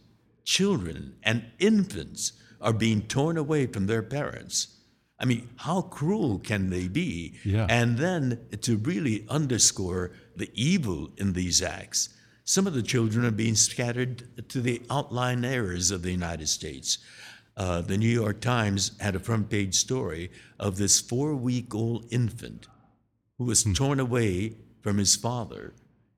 children 0.43 1.15
and 1.24 1.45
infants 1.60 2.34
are 2.60 2.74
being 2.74 3.02
torn 3.04 3.38
away 3.38 3.65
from 3.67 3.88
their 3.88 4.04
parents. 4.04 4.78
I 5.21 5.25
mean, 5.25 5.49
how 5.57 5.84
cruel 5.84 6.39
can 6.39 6.71
they 6.71 6.88
be? 6.88 7.36
Yeah. 7.45 7.67
And 7.69 7.97
then 7.97 8.39
to 8.62 8.75
really 8.77 9.25
underscore 9.29 10.12
the 10.36 10.49
evil 10.55 11.12
in 11.17 11.34
these 11.34 11.62
acts, 11.62 12.10
some 12.43 12.65
of 12.65 12.73
the 12.73 12.81
children 12.81 13.23
are 13.23 13.31
being 13.31 13.55
scattered 13.55 14.49
to 14.49 14.62
the 14.62 14.81
outlying 14.89 15.45
areas 15.45 15.91
of 15.91 16.01
the 16.01 16.12
United 16.12 16.49
States. 16.49 16.97
Uh, 17.55 17.81
the 17.81 17.97
New 17.97 18.10
York 18.10 18.41
Times 18.41 18.97
had 18.99 19.15
a 19.15 19.19
front 19.19 19.49
page 19.49 19.75
story 19.75 20.31
of 20.60 20.77
this 20.77 20.99
four 20.99 21.36
week 21.36 21.75
old 21.75 22.05
infant 22.10 22.67
who 23.38 23.45
was 23.45 23.63
torn 23.63 23.99
away 23.99 24.55
from 24.81 24.97
his 24.97 25.15
father 25.15 25.73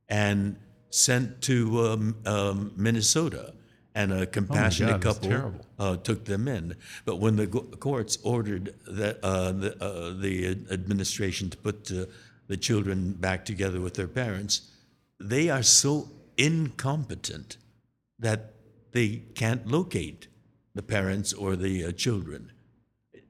and 0.07 0.57
sent 0.89 1.41
to 1.41 1.85
um, 1.87 2.15
um, 2.25 2.71
Minnesota. 2.77 3.53
And 3.95 4.12
a 4.12 4.25
compassionate 4.25 5.01
God, 5.01 5.21
couple 5.21 5.53
uh, 5.77 5.97
took 5.97 6.25
them 6.25 6.47
in. 6.47 6.75
But 7.06 7.17
when 7.17 7.36
the 7.36 7.45
go- 7.45 7.62
courts 7.79 8.17
ordered 8.23 8.73
that, 8.88 9.19
uh, 9.23 9.51
the, 9.51 9.71
uh, 9.84 10.19
the 10.19 10.47
administration 10.71 11.49
to 11.51 11.58
put 11.58 11.91
uh, 11.91 12.06
the 12.47 12.58
children 12.58 13.13
back 13.13 13.45
together 13.45 13.79
with 13.79 13.93
their 13.93 14.08
parents, 14.08 14.71
they 15.19 15.49
are 15.49 15.62
so 15.63 16.10
incompetent 16.38 17.58
that 18.19 18.53
they 18.93 19.17
can't 19.36 19.67
locate 19.67 20.27
the 20.75 20.82
parents 20.84 21.32
or 21.34 21.56
the 21.56 21.86
uh, 21.86 21.91
children. 21.91 22.51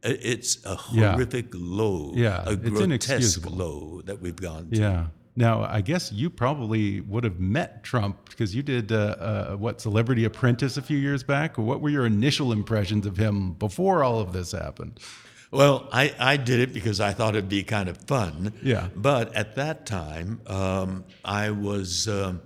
It's 0.02 0.58
a 0.66 0.78
Yeah. 0.92 1.12
horrific 1.14 1.48
low, 1.54 2.14
Yeah, 2.16 2.44
a 2.46 2.54
it's 2.54 2.70
grotesque 2.70 3.46
low 3.50 4.02
that 4.06 4.22
we've 4.22 4.36
gone 4.50 4.70
to. 4.72 4.78
Yeah. 4.78 5.08
Now, 5.36 5.64
I 5.64 5.82
guess 5.82 6.12
you 6.12 6.30
probably 6.30 7.02
would 7.02 7.24
have 7.24 7.40
met 7.40 7.84
Trump 7.84 8.30
because 8.30 8.54
you 8.54 8.62
did 8.62 8.92
uh, 8.92 8.96
uh, 8.96 9.56
what 9.56 9.82
Celebrity 9.82 10.26
Apprentice 10.26 10.78
a 10.78 10.82
few 10.82 10.98
years 10.98 11.24
back. 11.24 11.58
What 11.58 11.82
were 11.82 11.90
your 11.90 12.06
initial 12.06 12.52
impressions 12.52 13.06
of 13.06 13.18
him 13.18 13.54
before 13.54 14.04
all 14.04 14.20
of 14.20 14.32
this 14.32 14.52
happened? 14.52 15.00
Well, 15.50 15.88
I, 15.92 16.14
I 16.20 16.38
did 16.38 16.60
it 16.60 16.74
because 16.74 17.00
I 17.00 17.14
thought 17.14 17.36
it'd 17.36 17.50
be 17.50 17.64
kind 17.64 17.90
of 17.90 17.98
fun. 17.98 18.54
Yeah. 18.64 18.90
But 18.96 19.34
at 19.36 19.56
that 19.56 19.86
time, 19.86 20.42
um, 20.48 21.06
I 21.24 21.52
was 21.52 22.08
um, 22.08 22.42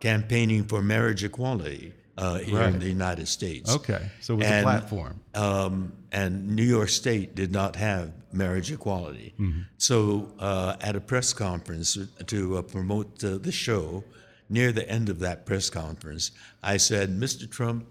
campaigning 0.00 0.64
for 0.64 0.82
marriage 0.82 1.22
equality 1.24 1.92
uh, 2.22 2.38
here 2.38 2.58
Right. 2.58 2.74
in 2.74 2.78
the 2.78 2.88
United 2.88 3.26
States. 3.26 3.68
Okay, 3.78 4.02
so 4.20 4.34
it 4.34 4.38
was 4.38 4.46
a 4.46 4.62
platform. 4.62 5.20
Um, 5.34 5.92
and 6.12 6.54
New 6.58 6.62
York 6.76 6.88
State 6.88 7.34
did 7.34 7.50
not 7.50 7.76
have 7.76 8.12
marriage 8.32 8.70
equality. 8.70 9.34
Mm-hmm. 9.38 9.62
So 9.78 10.32
uh, 10.38 10.76
at 10.80 10.94
a 10.94 11.00
press 11.00 11.32
conference 11.32 11.98
to 12.26 12.56
uh, 12.58 12.62
promote 12.62 13.24
uh, 13.24 13.38
the 13.38 13.52
show, 13.52 14.04
near 14.48 14.70
the 14.72 14.88
end 14.88 15.08
of 15.08 15.18
that 15.20 15.46
press 15.46 15.68
conference, 15.70 16.30
I 16.62 16.76
said, 16.76 17.10
Mr. 17.10 17.50
Trump, 17.50 17.86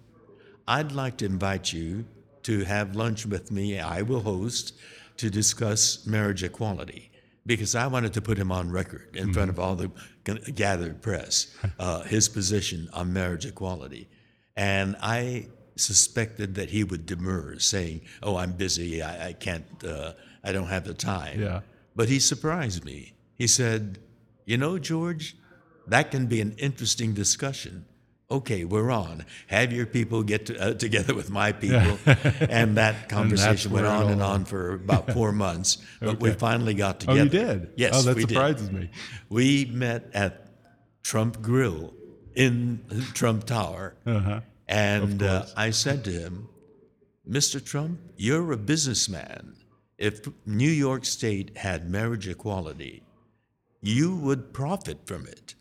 I'd 0.67 0.91
like 0.91 1.17
to 1.17 1.25
invite 1.25 1.73
you 1.73 2.05
to 2.43 2.63
have 2.63 2.95
lunch 2.95 3.25
with 3.25 3.51
me. 3.51 3.79
I 3.79 4.01
will 4.03 4.21
host 4.21 4.73
to 5.17 5.29
discuss 5.29 6.05
marriage 6.05 6.43
equality 6.43 7.11
because 7.45 7.75
I 7.75 7.87
wanted 7.87 8.13
to 8.13 8.21
put 8.21 8.37
him 8.37 8.51
on 8.51 8.71
record 8.71 9.15
in 9.15 9.33
front 9.33 9.49
of 9.49 9.59
all 9.59 9.75
the 9.75 9.91
gathered 10.55 11.01
press, 11.01 11.55
uh, 11.79 12.03
his 12.03 12.29
position 12.29 12.87
on 12.93 13.11
marriage 13.11 13.45
equality. 13.45 14.07
And 14.61 14.95
I 15.01 15.47
suspected 15.75 16.53
that 16.55 16.69
he 16.69 16.83
would 16.83 17.07
demur, 17.07 17.57
saying, 17.57 18.01
Oh, 18.21 18.35
I'm 18.37 18.51
busy. 18.51 19.01
I, 19.01 19.29
I 19.29 19.33
can't, 19.33 19.65
uh, 19.83 20.13
I 20.43 20.51
don't 20.51 20.67
have 20.67 20.83
the 20.85 20.93
time. 20.93 21.41
Yeah. 21.41 21.61
But 21.95 22.09
he 22.09 22.19
surprised 22.19 22.85
me. 22.85 23.13
He 23.39 23.47
said, 23.47 23.97
You 24.45 24.57
know, 24.59 24.77
George, 24.77 25.35
that 25.87 26.11
can 26.11 26.27
be 26.27 26.41
an 26.41 26.51
interesting 26.59 27.15
discussion. 27.15 27.85
Okay, 28.29 28.63
we're 28.63 28.91
on. 28.91 29.25
Have 29.47 29.73
your 29.73 29.87
people 29.87 30.21
get 30.21 30.45
to, 30.45 30.53
uh, 30.61 30.73
together 30.75 31.15
with 31.15 31.31
my 31.31 31.53
people. 31.53 31.97
and 32.47 32.77
that 32.77 33.09
conversation 33.09 33.71
went 33.71 33.87
on 33.87 34.11
and 34.11 34.21
on 34.21 34.45
for 34.45 34.75
about 34.75 35.11
four 35.11 35.31
months. 35.45 35.79
But 35.99 36.19
we 36.19 36.31
finally 36.33 36.75
got 36.75 36.99
together. 36.99 37.19
Oh, 37.19 37.23
you 37.23 37.29
did? 37.29 37.69
Yes, 37.77 37.93
Oh, 37.95 38.01
that 38.03 38.15
we 38.15 38.25
did. 38.25 38.29
surprises 38.29 38.71
me. 38.71 38.91
We 39.27 39.65
met 39.65 40.11
at 40.13 40.33
Trump 41.01 41.41
Grill 41.41 41.95
in 42.35 42.85
Trump 43.15 43.45
Tower. 43.45 43.95
Uh-huh. 44.05 44.41
And 44.71 45.21
uh, 45.21 45.45
I 45.57 45.71
said 45.71 46.03
to 46.05 46.11
him, 46.11 46.47
Mr. 47.29 47.63
Trump, 47.63 47.99
you're 48.17 48.51
a 48.51 48.57
businessman. 48.57 49.55
If 49.97 50.21
New 50.45 50.69
York 50.69 51.05
State 51.05 51.57
had 51.57 51.89
marriage 51.89 52.27
equality, 52.27 53.03
you 53.81 54.15
would 54.15 54.53
profit 54.53 55.05
from 55.05 55.27
it. 55.27 55.55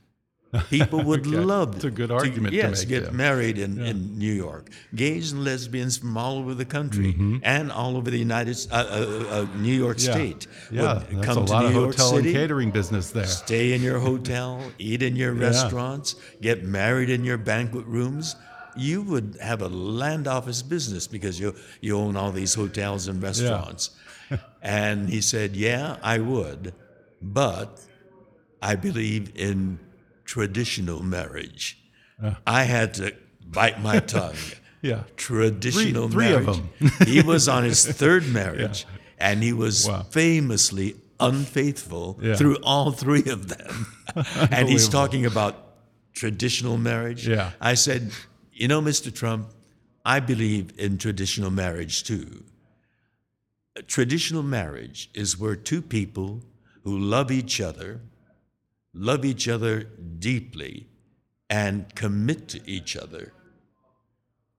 People 0.68 1.04
would 1.04 1.26
Okay. 1.26 1.36
love 1.36 1.84
a 1.84 1.90
good 1.90 2.10
argument 2.10 2.50
to 2.52 2.56
yes, 2.56 2.80
make, 2.80 2.88
get 2.88 3.04
yeah. 3.04 3.10
married 3.10 3.58
in, 3.58 3.80
in 3.80 4.18
New 4.18 4.32
York. 4.32 4.70
Gays 4.94 5.30
and 5.32 5.44
lesbians 5.44 5.98
from 5.98 6.16
all 6.16 6.38
over 6.38 6.54
the 6.54 6.64
country 6.64 7.14
and 7.44 7.70
all 7.70 7.96
over 7.96 8.10
the 8.10 8.18
United 8.18 8.56
uh, 8.72 8.74
uh, 8.74 9.24
uh, 9.30 9.46
New 9.58 9.72
York. 9.84 9.98
Yeah. 10.00 10.12
State 10.12 10.46
Yeah, 10.72 10.94
would 10.94 11.06
that's 11.18 11.26
come 11.26 11.38
a 11.44 11.46
to 11.46 11.52
lot 11.52 11.62
New 11.62 11.68
of 11.68 11.74
York 11.74 11.86
hotel 11.96 12.10
City 12.16 12.28
and 12.30 12.36
catering 12.36 12.70
business 12.72 13.10
there. 13.12 13.26
stay 13.26 13.74
in 13.74 13.82
your 13.82 14.00
hotel, 14.00 14.60
eat 14.78 15.02
in 15.02 15.14
your 15.14 15.34
restaurants, 15.48 16.16
get 16.40 16.64
married 16.64 17.10
in 17.10 17.22
your 17.24 17.38
banquet 17.38 17.86
rooms, 17.86 18.34
you 18.76 19.02
would 19.02 19.36
have 19.40 19.62
a 19.62 19.68
land 19.68 20.26
office 20.28 20.62
business 20.62 21.06
because 21.06 21.38
you 21.40 21.54
you 21.80 21.96
own 21.96 22.16
all 22.16 22.32
these 22.32 22.54
hotels 22.54 23.08
and 23.08 23.22
restaurants. 23.22 23.90
and 24.62 25.08
he 25.08 25.20
said, 25.20 25.56
"Yeah, 25.56 25.96
I 26.02 26.18
would, 26.18 26.74
but 27.20 27.80
I 28.62 28.76
believe 28.76 29.32
in 29.34 29.78
traditional 30.24 31.02
marriage." 31.02 31.76
I 32.46 32.64
had 32.64 32.92
to 32.94 33.14
bite 33.46 33.80
my 33.80 33.98
tongue. 34.16 34.34
Yeah. 34.82 35.04
Traditional 35.16 36.08
Three- 36.08 36.26
three 36.26 36.34
of 36.34 36.46
marriage. 36.80 37.08
he 37.08 37.22
was 37.22 37.48
on 37.48 37.64
his 37.64 37.86
third 37.86 38.26
marriage, 38.28 38.86
and 39.18 39.42
he 39.42 39.52
was 39.54 39.88
Wow. 39.88 40.02
famously 40.10 40.96
unfaithful 41.18 42.18
Yeah. 42.22 42.36
through 42.36 42.56
all 42.62 42.92
three 42.92 43.24
of 43.30 43.48
them. 43.48 43.86
and 44.50 44.68
he's 44.68 44.88
talking 44.88 45.24
about 45.26 45.54
traditional 46.12 46.76
marriage. 46.76 47.26
Yeah. 47.28 47.52
I 47.60 47.74
said, 47.74 48.10
you 48.60 48.68
know, 48.68 48.82
Mr. 48.82 49.12
Trump, 49.12 49.54
I 50.04 50.20
believe 50.20 50.78
in 50.78 50.98
traditional 50.98 51.50
marriage 51.50 52.04
too. 52.04 52.44
Traditional 53.86 54.42
marriage 54.42 55.08
is 55.14 55.38
where 55.38 55.56
two 55.56 55.80
people 55.80 56.42
who 56.84 56.98
love 56.98 57.30
each 57.30 57.58
other, 57.58 58.02
love 58.92 59.24
each 59.24 59.48
other 59.48 59.84
deeply, 60.18 60.88
and 61.48 61.94
commit 61.94 62.48
to 62.48 62.60
each 62.70 62.98
other 62.98 63.32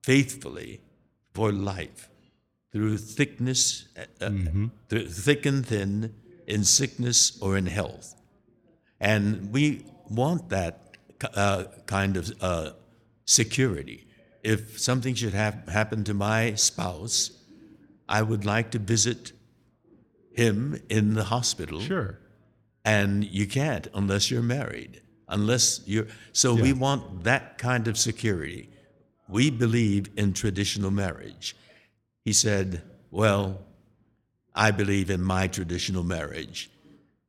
faithfully 0.02 0.80
for 1.32 1.52
life 1.52 2.08
through 2.72 2.98
thickness, 2.98 3.86
uh, 4.20 4.30
through 4.88 5.06
thick 5.06 5.46
and 5.46 5.64
thin, 5.64 6.12
in 6.48 6.64
sickness 6.64 7.38
or 7.40 7.56
in 7.56 7.66
health. 7.66 8.16
And 8.98 9.52
we 9.52 9.86
want 10.10 10.48
that 10.48 10.96
uh, 11.34 11.64
kind 11.86 12.16
of 12.16 12.32
uh, 12.40 12.72
security. 13.24 14.06
If 14.42 14.78
something 14.80 15.14
should 15.14 15.34
hap- 15.34 15.68
happen 15.68 16.04
to 16.04 16.14
my 16.14 16.54
spouse, 16.54 17.30
I 18.08 18.22
would 18.22 18.44
like 18.44 18.70
to 18.72 18.78
visit 18.78 19.32
him 20.32 20.80
in 20.88 21.14
the 21.14 21.24
hospital 21.24 21.80
Sure. 21.80 22.18
and 22.84 23.24
you 23.24 23.46
can't 23.46 23.86
unless 23.94 24.30
you're 24.30 24.42
married. 24.42 25.00
Unless 25.28 25.82
you're 25.86 26.08
so 26.32 26.54
we 26.54 26.72
want 26.74 27.24
that 27.24 27.56
kind 27.56 27.88
of 27.88 27.96
security. 27.96 28.68
We 29.28 29.50
believe 29.50 30.10
in 30.16 30.34
traditional 30.34 30.90
marriage. 30.90 31.56
He 32.24 32.32
said, 32.34 32.82
Well, 33.10 33.60
I 34.54 34.72
believe 34.72 35.08
in 35.08 35.22
my 35.22 35.46
traditional 35.48 36.02
marriage, 36.02 36.70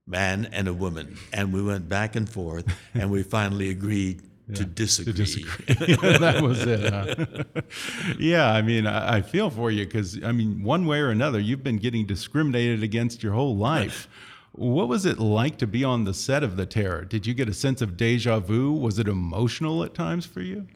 man 0.06 0.50
and 0.52 0.68
a 0.68 0.74
woman. 0.74 1.18
And 1.32 1.54
we 1.54 1.62
went 1.64 1.88
back 1.88 2.18
and 2.18 2.28
forth, 2.28 2.66
and 2.94 3.10
we 3.10 3.24
finally 3.24 3.70
agreed 3.70 4.22
to 4.54 4.66
disagree. 4.66 5.14
to 5.14 5.18
disagree. 5.18 5.76
that 6.18 6.42
was 6.42 6.64
it. 6.66 6.94
Huh? 6.94 7.62
yeah, 8.20 8.52
I 8.52 8.62
mean, 8.62 8.86
I, 8.86 9.18
I 9.18 9.22
feel 9.22 9.50
for 9.50 9.72
you 9.72 9.86
because, 9.86 10.22
I 10.24 10.32
mean, 10.32 10.64
one 10.64 10.86
way 10.86 11.00
or 11.00 11.10
another, 11.10 11.40
you've 11.40 11.64
been 11.64 11.78
getting 11.78 12.06
discriminated 12.06 12.84
against 12.84 13.24
your 13.24 13.34
whole 13.34 13.56
life. 13.56 14.08
What 14.52 14.88
was 14.88 15.06
it 15.06 15.18
like 15.20 15.58
to 15.58 15.68
be 15.68 15.84
on 15.84 16.04
the 16.04 16.14
set 16.14 16.44
of 16.44 16.58
The 16.58 16.66
Terror? 16.66 17.06
Did 17.06 17.26
you 17.26 17.34
get 17.34 17.50
a 17.50 17.54
sense 17.54 17.82
of 17.82 17.98
deja 17.98 18.40
vu? 18.40 18.72
Was 18.72 19.00
it 19.00 19.08
emotional 19.08 19.84
at 19.84 19.94
times 19.94 20.26
for 20.26 20.42
you? 20.42 20.68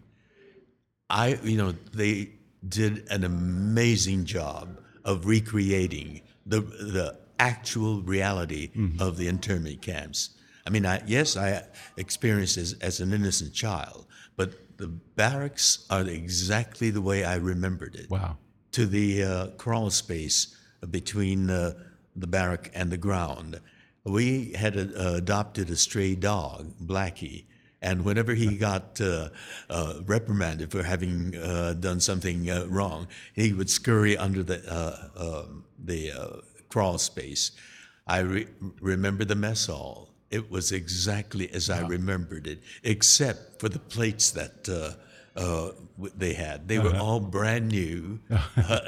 I, 1.10 1.40
you 1.44 1.58
know, 1.58 1.74
they 1.94 2.32
did 2.68 3.08
an 3.10 3.24
amazing 3.24 4.26
job 4.26 4.80
of 5.06 5.26
recreating 5.26 6.22
the 6.46 6.62
the 6.62 7.18
actual 7.40 8.02
reality 8.02 8.72
mm-hmm. 8.76 9.02
of 9.02 9.18
the 9.18 9.28
internment 9.28 9.82
camps. 9.82 10.32
I 10.68 10.70
mean, 10.70 10.86
I, 10.86 11.02
yes, 11.08 11.38
I 11.38 11.64
experienced 11.96 12.58
as, 12.58 12.74
as 12.82 13.00
an 13.00 13.14
innocent 13.14 13.54
child, 13.54 14.06
but 14.36 14.78
the 14.78 14.90
barracks 14.90 15.86
are 15.90 16.02
exactly 16.02 16.90
the 16.90 17.02
way 17.02 17.24
I 17.24 17.36
remembered 17.36 17.96
it. 17.96 18.10
Wow. 18.10 18.38
To 18.74 18.86
the 18.86 19.24
uh, 19.24 19.48
crawl 19.58 19.90
space 19.90 20.58
between 20.92 21.50
uh, 21.50 21.74
the 22.18 22.28
barrack 22.28 22.70
and 22.76 22.92
the 22.92 22.98
ground. 22.98 23.62
We 24.04 24.52
had 24.54 24.78
uh, 24.78 25.14
adopted 25.16 25.70
a 25.70 25.78
stray 25.78 26.16
dog, 26.16 26.74
Blackie, 26.86 27.46
and 27.82 28.04
whenever 28.04 28.34
he 28.34 28.58
got 28.68 29.00
uh, 29.00 29.30
uh, 29.70 30.02
reprimanded 30.06 30.70
for 30.70 30.84
having 30.84 31.34
uh, 31.38 31.76
done 31.80 32.02
something 32.02 32.50
uh, 32.50 32.66
wrong, 32.68 33.08
he 33.34 33.54
would 33.54 33.70
scurry 33.70 34.18
under 34.18 34.44
the 34.44 34.60
uh, 34.70 35.46
um 35.46 35.64
the 35.80 36.12
uh, 36.12 36.42
crawl 36.68 36.98
space. 36.98 37.52
I 38.06 38.20
re- 38.20 38.48
remember 38.82 39.24
the 39.26 39.36
mess 39.36 39.68
hall. 39.68 40.07
It 40.30 40.52
was 40.52 40.72
exactly 40.72 41.50
as 41.52 41.70
I 41.70 41.88
remembered 41.88 42.48
it, 42.48 42.62
except 42.84 43.60
for 43.60 43.70
the 43.70 43.80
plates 43.80 44.32
that. 44.32 44.68
Uh, 44.70 44.98
uh, 45.38 45.72
they 46.18 46.34
had. 46.34 46.68
They 46.68 46.80
were 46.80 46.98
all 46.98 47.20
brand 47.20 47.68
new, 47.68 48.20
uh, 48.58 48.80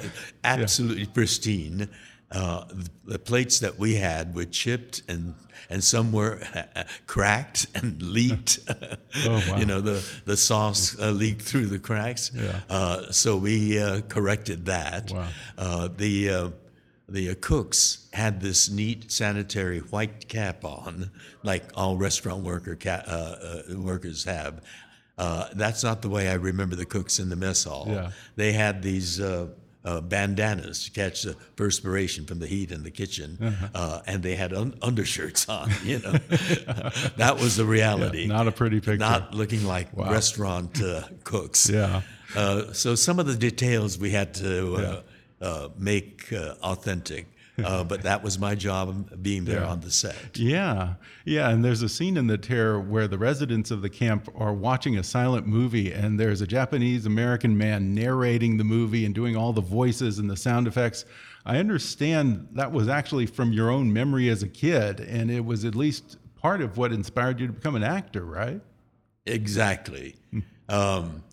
absolutely 0.43 1.05
pristine. 1.05 1.89
Uh, 2.31 2.65
the, 2.69 2.89
the 3.05 3.19
plates 3.19 3.59
that 3.59 3.77
we 3.77 3.95
had 3.95 4.35
were 4.35 4.45
chipped 4.45 5.03
and 5.07 5.35
and 5.69 5.83
some 5.83 6.11
were 6.11 6.39
cracked 7.07 7.67
and 7.75 8.01
leaked. 8.13 8.59
wow. 9.25 9.57
you 9.57 9.65
know, 9.65 9.81
the 9.81 10.03
the 10.25 10.37
sauce 10.37 10.99
uh, 10.99 11.11
leaked 11.11 11.41
through 11.41 11.67
the 11.67 11.79
cracks. 11.79 12.31
Yeah. 12.33 12.59
Uh, 12.69 13.11
so 13.11 13.37
we 13.37 13.79
uh, 13.79 14.01
corrected 14.01 14.65
that. 14.65 15.11
Wow. 15.11 15.27
Uh, 15.57 15.89
the 15.95 16.29
uh, 16.29 16.49
the 17.13 17.33
cooks 17.35 18.07
had 18.13 18.41
this 18.41 18.69
neat 18.69 19.11
sanitary 19.11 19.79
white 19.79 20.27
cap 20.27 20.63
on, 20.65 21.11
like 21.43 21.63
all 21.75 21.97
restaurant 21.97 22.43
worker 22.43 22.75
ca- 22.75 23.03
uh, 23.07 23.61
uh, 23.71 23.79
workers 23.79 24.23
have. 24.25 24.61
Uh, 25.17 25.47
that's 25.53 25.83
not 25.83 26.01
the 26.01 26.09
way 26.09 26.29
I 26.29 26.35
remember 26.35 26.75
the 26.75 26.85
cooks 26.85 27.19
in 27.19 27.29
the 27.29 27.35
mess 27.35 27.65
hall. 27.65 27.85
Yeah. 27.89 28.11
They 28.37 28.53
had 28.53 28.81
these 28.81 29.19
uh, 29.19 29.47
uh, 29.83 29.99
bandanas 30.01 30.85
to 30.85 30.91
catch 30.91 31.23
the 31.23 31.35
perspiration 31.55 32.25
from 32.25 32.39
the 32.39 32.47
heat 32.47 32.71
in 32.71 32.83
the 32.83 32.91
kitchen, 32.91 33.37
Uh-huh. 33.41 33.67
uh, 33.75 34.01
and 34.07 34.23
they 34.23 34.35
had 34.35 34.53
un- 34.53 34.75
undershirts 34.81 35.49
on. 35.49 35.71
You 35.83 35.99
know, 35.99 36.11
that 37.17 37.37
was 37.39 37.55
the 37.57 37.65
reality. 37.65 38.27
not 38.27 38.47
a 38.47 38.51
pretty 38.51 38.79
picture. 38.79 38.97
Not 38.97 39.33
looking 39.33 39.65
like 39.65 39.87
restaurant 39.93 40.81
uh, 40.81 41.03
cooks. 41.23 41.69
Yeah. 41.69 42.01
Uh, 42.35 42.71
so 42.73 42.95
some 42.95 43.19
of 43.19 43.25
the 43.25 43.35
details 43.35 43.97
we 43.97 44.11
had 44.11 44.33
to 44.35 44.75
uh, 44.75 45.01
uh, 45.41 45.69
make 45.77 46.31
uh, 46.33 46.55
authentic, 46.61 47.27
uh, 47.63 47.83
but 47.85 48.01
that 48.03 48.23
was 48.23 48.39
my 48.39 48.55
job 48.55 49.21
being 49.21 49.45
there 49.45 49.65
on 49.65 49.79
the 49.81 49.91
set. 49.91 50.37
Yeah, 50.37 50.95
yeah, 51.25 51.49
and 51.49 51.63
there's 51.63 51.81
a 51.81 51.89
scene 51.89 52.17
in 52.17 52.27
the 52.27 52.37
terror 52.37 52.79
where 52.79 53.07
the 53.07 53.17
residents 53.17 53.71
of 53.71 53.81
the 53.81 53.89
camp 53.89 54.29
are 54.35 54.53
watching 54.53 54.97
a 54.97 55.03
silent 55.03 55.47
movie, 55.47 55.91
and 55.91 56.19
there's 56.19 56.41
a 56.41 56.47
Japanese 56.47 57.05
American 57.05 57.57
man 57.57 57.93
narrating 57.93 58.57
the 58.57 58.63
movie 58.63 59.05
and 59.05 59.15
doing 59.15 59.35
all 59.35 59.53
the 59.53 59.61
voices 59.61 60.19
and 60.19 60.29
the 60.29 60.37
sound 60.37 60.67
effects. 60.67 61.05
I 61.45 61.57
understand 61.57 62.47
that 62.53 62.71
was 62.71 62.87
actually 62.87 63.25
from 63.25 63.53
your 63.53 63.69
own 63.69 63.91
memory 63.91 64.29
as 64.29 64.43
a 64.43 64.47
kid, 64.47 64.99
and 64.99 65.31
it 65.31 65.43
was 65.43 65.65
at 65.65 65.75
least 65.75 66.17
part 66.35 66.61
of 66.61 66.77
what 66.77 66.91
inspired 66.91 67.39
you 67.39 67.47
to 67.47 67.53
become 67.53 67.75
an 67.75 67.83
actor, 67.83 68.25
right? 68.25 68.61
Exactly. 69.25 70.15
Um, 70.67 71.23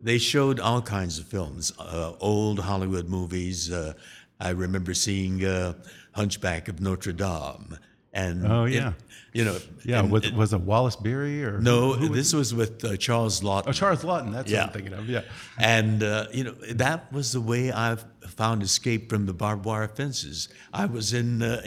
they 0.00 0.18
showed 0.18 0.60
all 0.60 0.80
kinds 0.80 1.18
of 1.18 1.26
films, 1.26 1.72
uh, 1.78 2.12
old 2.20 2.60
Hollywood 2.60 3.08
movies. 3.08 3.70
Uh, 3.70 3.92
I 4.40 4.50
remember 4.50 4.94
seeing 4.94 5.44
uh, 5.44 5.74
Hunchback 6.12 6.68
of 6.68 6.80
Notre 6.80 7.12
Dame, 7.12 7.78
and 8.12 8.46
Oh, 8.46 8.64
it- 8.64 8.72
yeah. 8.74 8.92
you 9.32 9.44
know, 9.44 9.56
Yeah, 9.84 10.00
and 10.00 10.10
with, 10.10 10.24
it- 10.24 10.34
was 10.34 10.52
it 10.52 10.60
Wallace 10.60 10.96
Beery 10.96 11.44
or 11.44 11.60
no, 11.60 11.92
who 11.92 12.08
was 12.10 12.18
this 12.18 12.32
was 12.32 12.52
with 12.54 12.84
uh, 12.84 12.96
Charles 12.96 13.40
Laughton. 13.42 13.68
Oh, 13.68 13.72
Charles 13.72 14.02
Laughton. 14.02 14.32
That's 14.32 14.50
what 14.50 14.60
I'm 14.62 14.70
thinking 14.70 14.92
of. 14.94 15.08
Yeah. 15.08 15.22
And, 15.58 16.02
uh, 16.02 16.26
you 16.32 16.44
know, 16.44 16.52
that 16.72 17.12
was 17.12 17.30
the 17.32 17.40
way 17.40 17.72
I 17.72 17.96
found 18.26 18.62
escape 18.62 19.08
from 19.10 19.26
the 19.26 19.32
barbed 19.32 19.64
wire 19.64 19.88
fences. 19.88 20.48
I 20.72 20.86
was 20.86 21.12
in 21.12 21.42
uh, 21.42 21.62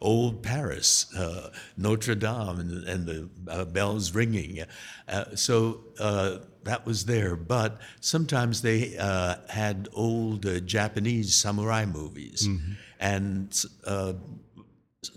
old 0.00 0.42
Paris, 0.42 1.06
uh, 1.16 1.50
Notre 1.76 2.14
Dame, 2.14 2.60
and, 2.60 2.84
and 2.84 3.06
the 3.06 3.28
uh, 3.48 3.64
bells 3.64 4.14
ringing. 4.14 4.64
Uh, 5.08 5.24
so 5.34 5.80
uh, 5.98 6.38
that 6.64 6.84
was 6.86 7.04
there. 7.06 7.36
But 7.36 7.80
sometimes 8.00 8.60
they 8.62 8.96
uh, 8.98 9.36
had 9.48 9.88
old 9.94 10.44
uh, 10.46 10.60
Japanese 10.60 11.34
samurai 11.34 11.84
movies. 11.86 12.46
And 12.98 13.54
uh, 13.86 14.14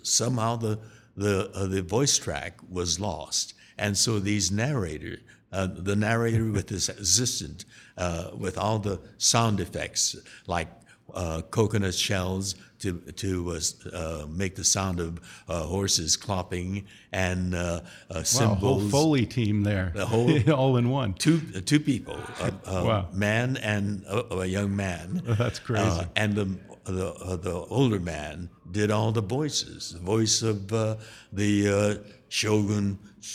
somehow 0.03 0.55
the 0.57 0.79
the 1.17 1.49
uh, 1.53 1.67
the 1.67 1.81
voice 1.81 2.17
track 2.17 2.59
was 2.69 2.99
lost, 2.99 3.53
and 3.77 3.97
so 3.97 4.19
these 4.19 4.51
narrator, 4.51 5.17
uh, 5.51 5.67
the 5.67 5.95
narrator 5.95 6.49
with 6.57 6.69
his 6.69 6.89
assistant, 6.89 7.65
uh, 7.97 8.29
with 8.37 8.57
all 8.57 8.79
the 8.79 8.99
sound 9.17 9.59
effects 9.59 10.15
like 10.47 10.67
uh, 11.13 11.41
coconut 11.49 11.93
shells 11.95 12.55
to 12.79 12.93
to 13.17 13.51
uh, 13.51 13.59
uh, 13.93 14.25
make 14.29 14.55
the 14.55 14.63
sound 14.63 14.99
of 15.01 15.19
uh, 15.49 15.63
horses 15.63 16.15
clopping 16.15 16.85
and 17.11 17.53
uh, 17.55 17.81
uh, 18.09 18.23
Wow, 18.35 18.55
whole. 18.55 18.79
Foley 18.79 19.25
team 19.25 19.63
there. 19.63 19.91
The 19.95 20.05
whole- 20.05 20.51
all 20.53 20.77
in 20.77 20.89
one. 20.89 21.15
Two, 21.15 21.41
uh, 21.55 21.59
two 21.65 21.79
people, 21.81 22.17
a, 22.39 22.53
a 22.67 22.83
Wow. 22.85 23.07
man 23.11 23.57
and 23.57 24.05
a, 24.07 24.35
a 24.35 24.45
young 24.45 24.73
man. 24.75 25.21
That's 25.37 25.59
crazy. 25.59 25.83
Uh, 25.83 26.05
and 26.15 26.35
the 26.35 26.45
the 26.91 27.13
uh, 27.13 27.35
the 27.35 27.53
older 27.69 27.99
man 27.99 28.49
did 28.71 28.91
all 28.91 29.11
the 29.11 29.21
voices. 29.21 29.93
The 29.93 29.99
voice 29.99 30.41
of 30.41 30.71
uh, 30.73 30.95
the 31.31 31.67
uh, 31.69 31.95
shogun, 32.29 32.99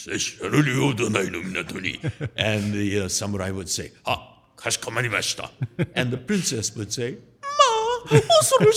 and 2.37 2.73
the 2.73 3.01
uh, 3.05 3.09
samurai 3.09 3.51
would 3.51 3.69
say, 3.69 3.93
"Ah, 4.07 4.39
kashikomarimashita," 4.57 5.51
and 5.95 6.11
the 6.11 6.19
princess 6.19 6.75
would 6.77 6.93
say, 6.93 7.19
"Ma, 7.43 8.19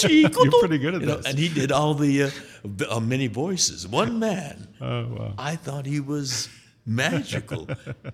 You're 0.09 0.59
pretty 0.59 0.77
good 0.77 0.95
at 0.95 1.01
You 1.01 1.07
know, 1.07 1.17
this. 1.17 1.25
and 1.27 1.37
he 1.37 1.49
did 1.49 1.71
all 1.71 1.93
the 1.93 2.23
uh, 2.23 2.29
uh, 2.89 2.99
many 2.99 3.27
voices. 3.27 3.87
One 3.87 4.19
man. 4.19 4.67
Oh, 4.81 5.07
wow. 5.07 5.33
I 5.37 5.55
thought 5.55 5.85
he 5.85 5.99
was 5.99 6.49
magical. 6.85 7.67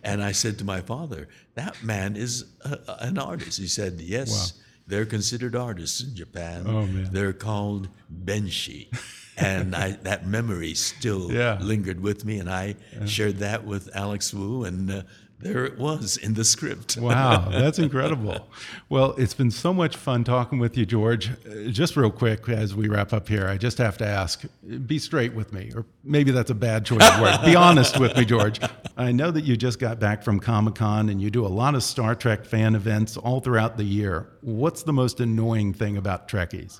and 0.04 0.24
I 0.24 0.32
said 0.32 0.58
to 0.60 0.66
my 0.66 0.82
father, 0.82 1.28
that 1.56 1.84
man 1.84 2.16
is 2.16 2.46
a, 2.66 2.80
an 3.02 3.18
artist. 3.20 3.60
He 3.60 3.68
said, 3.68 4.02
yes, 4.02 4.54
they're 4.88 5.06
considered 5.06 5.56
artists 5.56 6.02
in 6.02 6.16
Japan. 6.16 6.64
Oh, 6.68 6.86
man. 6.86 7.10
They're 7.12 7.34
called 7.34 7.88
benshi. 8.12 8.88
and 9.38 9.76
I, 9.76 9.92
that 10.04 10.28
memory 10.28 10.74
still 10.76 11.32
Yeah. 11.32 11.58
lingered 11.62 12.00
with 12.02 12.26
me, 12.26 12.40
and 12.40 12.50
I 12.50 12.76
shared 13.06 13.38
that 13.40 13.66
with 13.66 13.90
Alex 13.96 14.34
Woo, 14.34 14.64
and 14.66 14.92
uh, 14.92 15.02
there 15.40 15.66
it 15.66 15.78
was 15.78 16.16
in 16.18 16.36
the 16.36 16.44
script. 16.46 16.98
Wow, 16.98 17.50
that's 17.50 17.80
incredible. 17.80 18.48
Well, 18.90 19.14
it's 19.18 19.34
been 19.34 19.52
so 19.52 19.74
much 19.74 19.96
fun 19.98 20.24
talking 20.24 20.58
with 20.60 20.78
you, 20.78 20.86
George. 20.86 21.30
Uh, 21.30 21.70
Just 21.70 21.98
real 21.98 22.12
quick 22.12 22.48
as 22.48 22.74
we 22.76 22.88
wrap 22.88 23.12
up 23.14 23.28
here, 23.28 23.48
I 23.48 23.58
just 23.58 23.78
have 23.78 23.98
to 23.98 24.06
ask 24.06 24.44
be 24.86 25.00
straight 25.00 25.34
with 25.34 25.52
me, 25.52 25.72
or 25.76 25.86
maybe 26.04 26.32
that's 26.32 26.52
a 26.52 26.56
bad 26.56 26.86
choice 26.86 27.04
of 27.04 27.20
word. 27.20 27.40
Be 27.46 27.56
honest 27.56 28.00
with 28.00 28.16
me, 28.16 28.24
George. 28.26 28.60
I 28.96 29.12
know 29.12 29.32
that 29.32 29.44
you 29.44 29.58
just 29.58 29.80
got 29.80 30.00
back 30.00 30.24
from 30.24 30.40
Comic 30.40 30.76
Con 30.76 31.10
and 31.10 31.22
you 31.22 31.30
do 31.30 31.46
a 31.46 31.50
lot 31.50 31.76
of 31.76 31.84
Star 31.84 32.16
Trek 32.16 32.46
fan 32.46 32.76
events 32.76 33.18
all 33.18 33.40
throughout 33.42 33.76
the 33.78 33.84
year. 33.84 34.30
What's 34.42 34.84
the 34.84 34.94
most 34.94 35.20
annoying 35.20 35.74
thing 35.74 35.98
about 35.98 36.28
Trekkies? 36.28 36.80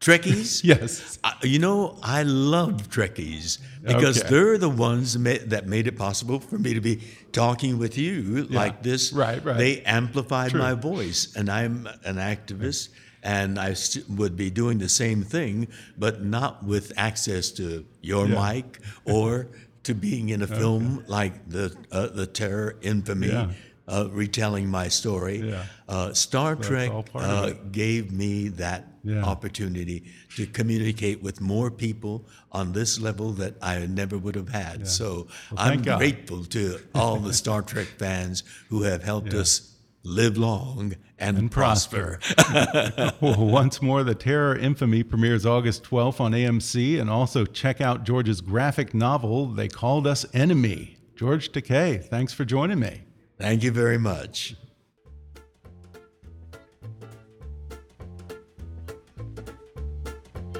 Trekkies? 0.00 0.62
Yes. 0.64 1.18
I, 1.24 1.34
you 1.42 1.58
know, 1.58 1.98
I 2.02 2.22
love 2.22 2.88
Trekkies 2.90 3.58
because 3.82 4.18
Okay. 4.20 4.28
they're 4.28 4.58
the 4.58 4.68
ones 4.68 5.14
that 5.14 5.18
made, 5.20 5.50
that 5.50 5.66
made 5.66 5.86
it 5.86 5.96
possible 5.96 6.38
for 6.40 6.58
me 6.58 6.74
to 6.74 6.80
be 6.80 7.00
talking 7.32 7.78
with 7.78 7.96
you 7.96 8.44
like 8.50 8.82
this. 8.82 9.12
Right, 9.12 9.42
right. 9.44 9.56
They 9.56 9.82
amplified 9.82 10.50
True. 10.50 10.60
my 10.60 10.74
voice, 10.74 11.34
and 11.36 11.48
I'm 11.50 11.86
an 12.04 12.16
activist, 12.16 12.90
and 13.22 13.58
I 13.58 13.72
st- 13.74 14.08
would 14.10 14.36
be 14.36 14.50
doing 14.50 14.78
the 14.78 14.88
same 14.88 15.22
thing, 15.22 15.68
but 15.98 16.22
not 16.22 16.62
with 16.64 16.92
access 16.96 17.50
to 17.52 17.84
your 18.02 18.26
Yeah. 18.28 18.52
mic 18.52 18.78
or 19.04 19.48
to 19.84 19.94
being 19.94 20.28
in 20.28 20.42
a 20.42 20.46
film 20.60 21.04
like 21.06 21.48
the 21.48 21.74
uh, 21.90 22.08
the 22.08 22.26
Terror 22.26 22.76
Infamy, 22.82 23.28
Yeah. 23.28 23.50
Uh, 23.88 24.08
retelling 24.10 24.68
my 24.68 24.88
story. 24.88 25.38
Yeah. 25.38 25.64
Uh, 25.88 26.12
Star 26.12 26.56
Trek 26.56 26.90
part 27.12 27.24
of 27.24 27.44
uh, 27.44 27.52
gave 27.70 28.10
me 28.12 28.48
that 28.48 28.88
Yeah. 29.04 29.22
opportunity 29.22 30.02
to 30.36 30.46
communicate 30.46 31.22
with 31.22 31.40
more 31.40 31.70
people 31.70 32.26
on 32.50 32.72
this 32.72 33.00
level 33.00 33.30
that 33.34 33.54
I 33.62 33.86
never 33.86 34.18
would 34.18 34.34
have 34.34 34.48
had. 34.48 34.88
So 34.88 35.28
I'm 35.56 35.82
God. 35.82 35.98
grateful 35.98 36.44
to 36.46 36.80
all 36.94 37.18
the 37.18 37.32
Star 37.32 37.62
Trek 37.62 37.86
fans 37.98 38.42
who 38.68 38.82
have 38.82 39.04
helped 39.04 39.32
us 39.34 39.76
live 40.02 40.36
long 40.36 40.94
and, 41.18 41.50
prosper. 41.50 42.18
Well, 43.20 43.46
once 43.46 43.80
more, 43.80 44.02
The 44.04 44.14
Terror 44.14 44.56
Infamy 44.56 45.02
premieres 45.02 45.46
August 45.46 45.84
12th 45.84 46.20
on 46.20 46.32
AMC, 46.32 47.00
and 47.00 47.08
also 47.08 47.44
check 47.46 47.80
out 47.80 48.04
George's 48.04 48.40
graphic 48.40 48.92
novel, 48.94 49.46
They 49.46 49.68
Called 49.68 50.06
Us 50.06 50.26
Enemy. 50.34 50.96
George 51.16 51.50
Takei, 51.52 52.04
thanks 52.04 52.32
for 52.34 52.44
joining 52.44 52.78
me. 52.78 53.02
Thank 53.38 53.62
you 53.62 53.70
very 53.70 53.98
much. 53.98 54.56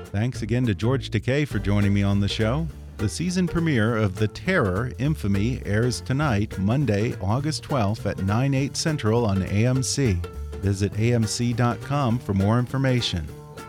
Thanks 0.06 0.42
again 0.42 0.64
to 0.66 0.74
George 0.74 1.10
Takei 1.10 1.46
for 1.46 1.58
joining 1.58 1.92
me 1.92 2.02
on 2.02 2.20
the 2.20 2.28
show. 2.28 2.66
The 2.96 3.08
season 3.08 3.46
premiere 3.46 3.96
of 3.96 4.16
The 4.16 4.28
Terror 4.28 4.92
Infamy 4.98 5.60
airs 5.66 6.00
tonight, 6.00 6.58
Monday, 6.58 7.14
August 7.20 7.64
12th 7.64 8.06
at 8.06 8.22
9, 8.22 8.54
8 8.54 8.74
Central 8.74 9.26
on 9.26 9.42
AMC. 9.42 10.24
Visit 10.56 10.94
amc.com 10.94 12.18
for 12.18 12.32
more 12.32 12.58
information. 12.58 13.26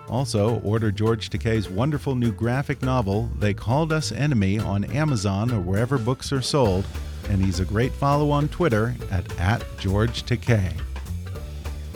Also, 0.07 0.61
order 0.61 0.89
George 0.89 1.29
Takei's 1.29 1.69
wonderful 1.69 2.15
new 2.15 2.31
graphic 2.31 2.81
novel, 2.81 3.29
They 3.39 3.53
Called 3.53 3.91
Us 3.91 4.13
Enemy, 4.13 4.59
on 4.59 4.85
Amazon 4.85 5.51
or 5.51 5.59
wherever 5.59 5.97
books 5.97 6.31
are 6.31 6.41
sold, 6.41 6.85
and 7.29 7.43
he's 7.43 7.59
a 7.59 7.65
great 7.65 7.91
follow 7.91 8.31
on 8.31 8.47
Twitter 8.49 8.95
at, 9.11 9.39
at 9.39 9.63
George 9.77 10.23
Takei. 10.23 10.73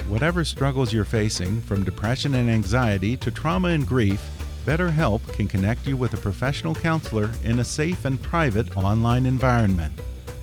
Whatever 0.07 0.43
struggles 0.43 0.91
you're 0.91 1.05
facing, 1.05 1.61
from 1.61 1.83
depression 1.83 2.35
and 2.35 2.49
anxiety 2.49 3.15
to 3.17 3.31
trauma 3.31 3.69
and 3.69 3.87
grief, 3.87 4.21
BetterHelp 4.65 5.21
can 5.33 5.47
connect 5.47 5.87
you 5.87 5.97
with 5.97 6.13
a 6.13 6.17
professional 6.17 6.75
counselor 6.75 7.31
in 7.43 7.59
a 7.59 7.63
safe 7.63 8.05
and 8.05 8.21
private 8.21 8.75
online 8.77 9.25
environment. 9.25 9.93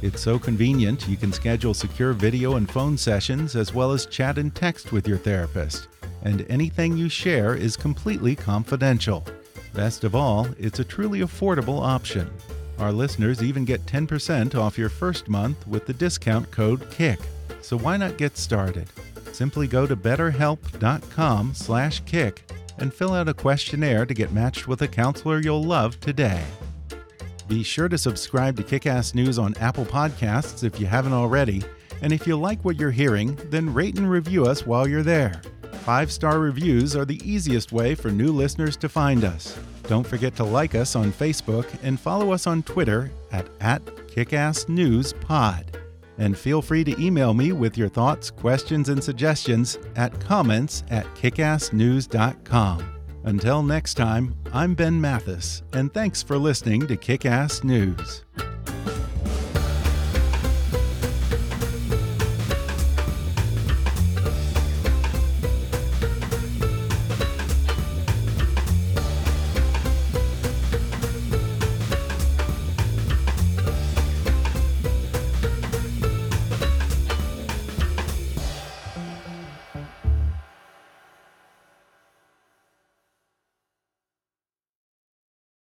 It's 0.00 0.22
so 0.22 0.38
convenient 0.38 1.08
you 1.08 1.16
can 1.16 1.32
schedule 1.32 1.74
secure 1.74 2.12
video 2.12 2.56
and 2.56 2.70
phone 2.70 2.96
sessions 2.96 3.56
as 3.56 3.74
well 3.74 3.92
as 3.92 4.06
chat 4.06 4.38
and 4.38 4.54
text 4.54 4.92
with 4.92 5.06
your 5.06 5.18
therapist. 5.18 5.88
And 6.22 6.46
anything 6.48 6.96
you 6.96 7.08
share 7.08 7.54
is 7.54 7.76
completely 7.76 8.34
confidential. 8.34 9.24
Best 9.74 10.02
of 10.02 10.14
all, 10.14 10.48
it's 10.58 10.78
a 10.78 10.84
truly 10.84 11.20
affordable 11.20 11.80
option. 11.80 12.30
Our 12.78 12.92
listeners 12.92 13.42
even 13.42 13.64
get 13.64 13.86
10% 13.86 14.54
off 14.54 14.78
your 14.78 14.88
first 14.88 15.28
month 15.28 15.66
with 15.66 15.86
the 15.86 15.92
discount 15.92 16.48
code 16.50 16.88
KICK. 16.90 17.18
So 17.60 17.76
why 17.76 17.96
not 17.96 18.18
get 18.18 18.36
started? 18.36 18.88
Simply 19.32 19.66
go 19.66 19.84
to 19.86 19.96
betterhelp.com/kick 19.96 22.52
and 22.78 22.94
fill 22.94 23.14
out 23.14 23.28
a 23.28 23.34
questionnaire 23.34 24.06
to 24.06 24.14
get 24.14 24.32
matched 24.32 24.68
with 24.68 24.82
a 24.82 24.88
counselor 24.88 25.40
you'll 25.40 25.64
love 25.64 25.98
today. 26.00 26.44
Be 27.48 27.64
sure 27.64 27.88
to 27.88 27.98
subscribe 27.98 28.56
to 28.56 28.62
Kickass 28.62 29.14
News 29.14 29.38
on 29.38 29.54
Apple 29.56 29.84
Podcasts 29.84 30.62
if 30.62 30.78
you 30.78 30.86
haven't 30.86 31.14
already, 31.14 31.64
and 32.02 32.12
if 32.12 32.26
you 32.26 32.36
like 32.36 32.64
what 32.64 32.78
you're 32.78 32.90
hearing, 32.90 33.38
then 33.50 33.74
rate 33.74 33.98
and 33.98 34.08
review 34.08 34.46
us 34.46 34.66
while 34.66 34.86
you're 34.86 35.02
there. 35.02 35.40
Five-star 35.84 36.38
reviews 36.38 36.94
are 36.94 37.06
the 37.06 37.20
easiest 37.28 37.72
way 37.72 37.94
for 37.94 38.10
new 38.10 38.32
listeners 38.32 38.76
to 38.76 38.88
find 38.88 39.24
us. 39.24 39.58
Don't 39.88 40.06
forget 40.06 40.36
to 40.36 40.44
like 40.44 40.74
us 40.74 40.94
on 40.94 41.12
Facebook 41.12 41.66
and 41.82 41.98
follow 41.98 42.30
us 42.30 42.46
on 42.46 42.62
Twitter 42.62 43.10
at, 43.32 43.48
at 43.60 43.84
KickassNewsPod. 43.86 45.64
And 46.18 46.36
feel 46.36 46.60
free 46.60 46.84
to 46.84 47.02
email 47.02 47.32
me 47.32 47.52
with 47.52 47.78
your 47.78 47.88
thoughts, 47.88 48.30
questions, 48.30 48.90
and 48.90 49.02
suggestions 49.02 49.78
at 49.96 50.20
comments 50.20 50.84
at 50.90 51.06
kickassnews.com. 51.14 52.94
Until 53.24 53.62
next 53.62 53.94
time, 53.94 54.34
I'm 54.52 54.74
Ben 54.74 55.00
Mathis, 55.00 55.62
and 55.72 55.92
thanks 55.92 56.22
for 56.22 56.36
listening 56.38 56.86
to 56.86 56.96
Kickass 56.96 57.64
News. 57.64 58.24